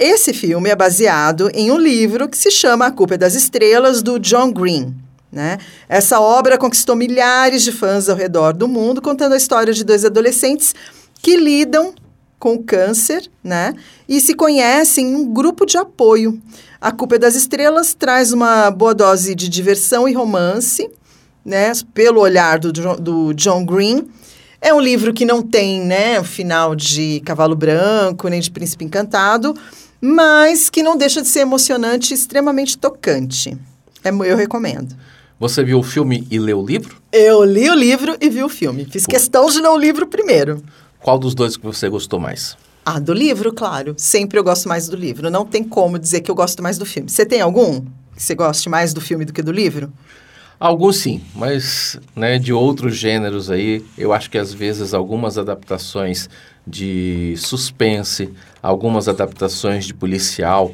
Esse 0.00 0.32
filme 0.32 0.70
é 0.70 0.74
baseado 0.74 1.50
em 1.52 1.70
um 1.70 1.76
livro 1.76 2.26
que 2.26 2.38
se 2.38 2.50
chama 2.50 2.86
A 2.86 2.90
Culpa 2.90 3.16
é 3.16 3.18
das 3.18 3.34
Estrelas, 3.34 4.02
do 4.02 4.18
John 4.18 4.50
Green. 4.50 4.96
Né? 5.30 5.58
Essa 5.90 6.18
obra 6.18 6.56
conquistou 6.56 6.96
milhares 6.96 7.62
de 7.62 7.70
fãs 7.70 8.08
ao 8.08 8.16
redor 8.16 8.54
do 8.54 8.66
mundo, 8.66 9.02
contando 9.02 9.34
a 9.34 9.36
história 9.36 9.74
de 9.74 9.84
dois 9.84 10.02
adolescentes 10.02 10.74
que 11.20 11.36
lidam 11.36 11.92
com 12.38 12.56
câncer 12.56 13.30
né? 13.44 13.74
e 14.08 14.22
se 14.22 14.32
conhecem 14.32 15.06
em 15.06 15.14
um 15.14 15.34
grupo 15.34 15.66
de 15.66 15.76
apoio. 15.76 16.40
A 16.80 16.90
Culpa 16.90 17.16
é 17.16 17.18
das 17.18 17.34
Estrelas 17.34 17.92
traz 17.92 18.32
uma 18.32 18.70
boa 18.70 18.94
dose 18.94 19.34
de 19.34 19.50
diversão 19.50 20.08
e 20.08 20.14
romance, 20.14 20.90
né? 21.44 21.72
pelo 21.92 22.22
olhar 22.22 22.58
do, 22.58 22.72
do 22.72 23.34
John 23.34 23.66
Green. 23.66 24.08
É 24.62 24.72
um 24.72 24.80
livro 24.80 25.12
que 25.12 25.26
não 25.26 25.42
tem 25.42 25.80
né, 25.80 26.22
final 26.22 26.74
de 26.74 27.20
cavalo 27.24 27.56
branco, 27.56 28.28
nem 28.28 28.40
de 28.40 28.50
príncipe 28.50 28.84
encantado, 28.84 29.54
mas 30.00 30.70
que 30.70 30.82
não 30.82 30.96
deixa 30.96 31.20
de 31.20 31.28
ser 31.28 31.40
emocionante 31.40 32.12
e 32.12 32.14
extremamente 32.14 32.78
tocante. 32.78 33.56
É, 34.02 34.10
eu 34.10 34.36
recomendo. 34.36 34.94
Você 35.38 35.62
viu 35.62 35.78
o 35.78 35.82
filme 35.82 36.26
e 36.30 36.38
leu 36.38 36.60
o 36.60 36.66
livro? 36.66 36.96
Eu 37.12 37.44
li 37.44 37.68
o 37.68 37.74
livro 37.74 38.16
e 38.20 38.28
vi 38.28 38.42
o 38.42 38.48
filme. 38.48 38.84
Fiz 38.84 39.06
questão 39.06 39.46
de 39.46 39.60
ler 39.60 39.68
o 39.68 39.78
livro 39.78 40.06
primeiro. 40.06 40.62
Qual 40.98 41.18
dos 41.18 41.34
dois 41.34 41.56
que 41.56 41.64
você 41.64 41.88
gostou 41.88 42.20
mais? 42.20 42.56
Ah, 42.84 42.98
do 42.98 43.12
livro, 43.12 43.52
claro. 43.52 43.94
Sempre 43.96 44.38
eu 44.38 44.44
gosto 44.44 44.68
mais 44.68 44.88
do 44.88 44.96
livro. 44.96 45.30
Não 45.30 45.44
tem 45.44 45.62
como 45.64 45.98
dizer 45.98 46.20
que 46.20 46.30
eu 46.30 46.34
gosto 46.34 46.62
mais 46.62 46.76
do 46.78 46.86
filme. 46.86 47.10
Você 47.10 47.24
tem 47.24 47.40
algum 47.40 47.80
que 48.14 48.22
você 48.22 48.34
goste 48.34 48.68
mais 48.68 48.92
do 48.92 49.00
filme 49.00 49.24
do 49.24 49.32
que 49.32 49.42
do 49.42 49.52
livro? 49.52 49.92
Alguns 50.58 50.98
sim, 50.98 51.22
mas 51.34 51.98
né, 52.14 52.38
de 52.38 52.52
outros 52.52 52.94
gêneros 52.94 53.50
aí, 53.50 53.82
eu 53.96 54.12
acho 54.12 54.30
que 54.30 54.36
às 54.36 54.52
vezes 54.52 54.92
algumas 54.92 55.38
adaptações 55.38 56.28
de 56.70 57.34
suspense, 57.36 58.30
algumas 58.62 59.08
adaptações 59.08 59.84
de 59.84 59.92
policial 59.92 60.72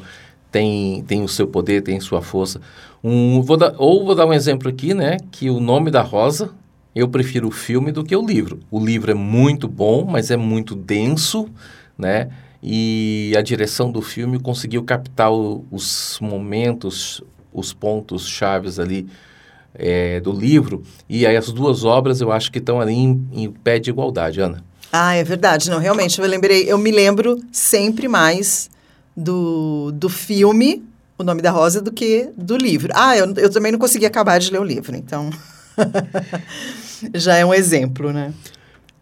têm, 0.51 1.03
têm 1.03 1.23
o 1.23 1.27
seu 1.27 1.47
poder, 1.47 1.81
têm 1.81 1.99
sua 1.99 2.21
força. 2.21 2.61
Um, 3.03 3.41
vou 3.41 3.57
dar, 3.57 3.73
ou 3.77 4.05
vou 4.05 4.15
dar 4.15 4.25
um 4.25 4.33
exemplo 4.33 4.69
aqui, 4.69 4.93
né? 4.93 5.17
Que 5.31 5.49
o 5.49 5.59
nome 5.59 5.91
da 5.91 6.01
Rosa, 6.01 6.51
eu 6.95 7.07
prefiro 7.07 7.47
o 7.47 7.51
filme 7.51 7.91
do 7.91 8.03
que 8.03 8.15
o 8.15 8.25
livro. 8.25 8.59
O 8.71 8.83
livro 8.83 9.11
é 9.11 9.13
muito 9.13 9.67
bom, 9.67 10.05
mas 10.05 10.31
é 10.31 10.37
muito 10.37 10.75
denso, 10.75 11.47
né? 11.97 12.29
E 12.61 13.33
a 13.37 13.41
direção 13.41 13.91
do 13.91 14.01
filme 14.01 14.39
conseguiu 14.39 14.83
captar 14.83 15.31
o, 15.31 15.65
os 15.71 16.17
momentos, 16.21 17.21
os 17.53 17.71
pontos 17.73 18.27
chaves 18.27 18.79
ali 18.79 19.07
é, 19.73 20.19
do 20.19 20.31
livro. 20.31 20.81
E 21.07 21.25
aí 21.25 21.37
as 21.37 21.51
duas 21.51 21.83
obras 21.83 22.19
eu 22.19 22.31
acho 22.31 22.51
que 22.51 22.57
estão 22.57 22.81
ali 22.81 22.93
em, 22.93 23.27
em 23.31 23.51
pé 23.51 23.77
de 23.77 23.89
igualdade, 23.91 24.41
Ana. 24.41 24.63
Ah, 24.91 25.15
é 25.15 25.23
verdade. 25.23 25.69
Não, 25.69 25.79
realmente, 25.79 26.19
eu 26.19 26.25
lembrei, 26.27 26.63
eu 26.69 26.77
me 26.77 26.91
lembro 26.91 27.39
sempre 27.51 28.07
mais 28.07 28.69
do, 29.15 29.91
do 29.93 30.09
filme, 30.09 30.83
O 31.17 31.23
Nome 31.23 31.41
da 31.41 31.51
Rosa, 31.51 31.81
do 31.81 31.91
que 31.91 32.29
do 32.37 32.55
livro. 32.55 32.91
Ah, 32.95 33.17
eu, 33.17 33.33
eu 33.35 33.49
também 33.49 33.71
não 33.71 33.79
consegui 33.79 34.05
acabar 34.05 34.39
de 34.39 34.51
ler 34.51 34.61
o 34.61 34.63
livro, 34.63 34.95
então. 34.95 35.29
Já 37.13 37.35
é 37.35 37.45
um 37.45 37.53
exemplo, 37.53 38.11
né? 38.11 38.33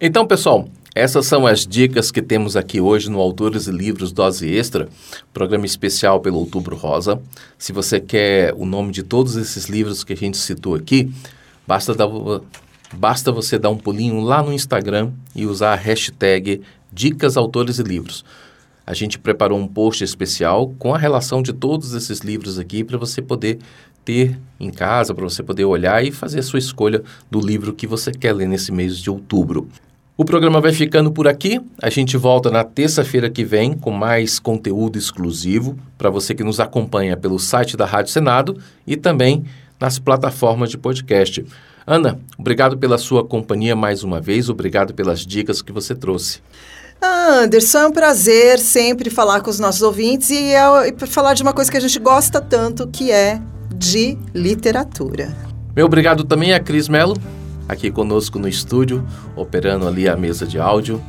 Então, 0.00 0.26
pessoal, 0.26 0.68
essas 0.94 1.26
são 1.26 1.46
as 1.46 1.66
dicas 1.66 2.10
que 2.10 2.22
temos 2.22 2.56
aqui 2.56 2.80
hoje 2.80 3.10
no 3.10 3.20
Autores 3.20 3.66
e 3.66 3.70
Livros 3.70 4.12
Dose 4.12 4.48
Extra, 4.48 4.88
programa 5.32 5.66
especial 5.66 6.20
pelo 6.20 6.38
Outubro 6.38 6.74
Rosa. 6.74 7.20
Se 7.58 7.70
você 7.70 8.00
quer 8.00 8.54
o 8.54 8.64
nome 8.64 8.92
de 8.92 9.02
todos 9.02 9.36
esses 9.36 9.66
livros 9.66 10.02
que 10.02 10.14
a 10.14 10.16
gente 10.16 10.38
citou 10.38 10.74
aqui, 10.74 11.12
basta 11.66 11.94
dar 11.94 12.08
Basta 12.96 13.30
você 13.30 13.58
dar 13.58 13.68
um 13.68 13.76
pulinho 13.76 14.20
lá 14.20 14.42
no 14.42 14.52
Instagram 14.52 15.12
e 15.34 15.44
usar 15.44 15.72
a 15.72 15.76
hashtag 15.76 16.62
Dicas 16.90 17.36
Autores 17.36 17.78
e 17.78 17.82
Livros. 17.82 18.24
A 18.86 18.94
gente 18.94 19.18
preparou 19.18 19.58
um 19.58 19.68
post 19.68 20.02
especial 20.02 20.72
com 20.78 20.94
a 20.94 20.98
relação 20.98 21.42
de 21.42 21.52
todos 21.52 21.92
esses 21.92 22.20
livros 22.20 22.58
aqui 22.58 22.82
para 22.82 22.96
você 22.96 23.20
poder 23.20 23.58
ter 24.02 24.38
em 24.58 24.70
casa, 24.70 25.12
para 25.12 25.24
você 25.24 25.42
poder 25.42 25.64
olhar 25.64 26.02
e 26.04 26.10
fazer 26.10 26.38
a 26.38 26.42
sua 26.42 26.58
escolha 26.58 27.02
do 27.30 27.40
livro 27.40 27.74
que 27.74 27.86
você 27.86 28.12
quer 28.12 28.32
ler 28.32 28.48
nesse 28.48 28.72
mês 28.72 28.96
de 28.96 29.10
outubro. 29.10 29.68
O 30.16 30.24
programa 30.24 30.60
vai 30.62 30.72
ficando 30.72 31.12
por 31.12 31.28
aqui. 31.28 31.60
A 31.82 31.90
gente 31.90 32.16
volta 32.16 32.50
na 32.50 32.64
terça-feira 32.64 33.28
que 33.28 33.44
vem 33.44 33.74
com 33.74 33.90
mais 33.90 34.38
conteúdo 34.38 34.96
exclusivo 34.96 35.76
para 35.98 36.08
você 36.08 36.34
que 36.34 36.44
nos 36.44 36.60
acompanha 36.60 37.14
pelo 37.14 37.38
site 37.38 37.76
da 37.76 37.84
Rádio 37.84 38.12
Senado 38.12 38.56
e 38.86 38.96
também 38.96 39.44
nas 39.78 39.98
plataformas 39.98 40.70
de 40.70 40.78
podcast. 40.78 41.44
Ana, 41.86 42.18
obrigado 42.36 42.76
pela 42.76 42.98
sua 42.98 43.24
companhia 43.24 43.76
mais 43.76 44.02
uma 44.02 44.20
vez, 44.20 44.48
obrigado 44.48 44.92
pelas 44.92 45.20
dicas 45.20 45.62
que 45.62 45.70
você 45.70 45.94
trouxe. 45.94 46.40
Ah, 47.00 47.42
Anderson, 47.42 47.78
é 47.78 47.86
um 47.86 47.92
prazer 47.92 48.58
sempre 48.58 49.08
falar 49.08 49.40
com 49.40 49.50
os 49.50 49.60
nossos 49.60 49.82
ouvintes 49.82 50.30
e, 50.30 50.52
é, 50.52 50.88
e 50.88 51.06
falar 51.06 51.34
de 51.34 51.42
uma 51.42 51.52
coisa 51.52 51.70
que 51.70 51.76
a 51.76 51.80
gente 51.80 51.98
gosta 52.00 52.40
tanto, 52.40 52.88
que 52.88 53.12
é 53.12 53.40
de 53.72 54.18
literatura. 54.34 55.36
Meu 55.76 55.86
obrigado 55.86 56.24
também 56.24 56.54
a 56.54 56.58
Cris 56.58 56.88
Melo, 56.88 57.16
aqui 57.68 57.90
conosco 57.90 58.38
no 58.38 58.48
estúdio, 58.48 59.06
operando 59.36 59.86
ali 59.86 60.08
a 60.08 60.16
mesa 60.16 60.44
de 60.44 60.58
áudio. 60.58 61.00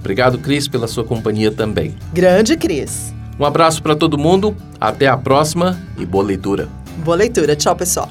Obrigado, 0.00 0.38
Cris, 0.38 0.66
pela 0.66 0.88
sua 0.88 1.04
companhia 1.04 1.52
também. 1.52 1.94
Grande 2.12 2.56
Cris. 2.56 3.14
Um 3.38 3.44
abraço 3.44 3.82
para 3.82 3.94
todo 3.94 4.18
mundo, 4.18 4.56
até 4.80 5.06
a 5.06 5.16
próxima 5.16 5.78
e 5.96 6.04
boa 6.04 6.24
leitura. 6.24 6.68
Boa 7.04 7.16
leitura. 7.16 7.54
Tchau, 7.54 7.76
pessoal. 7.76 8.10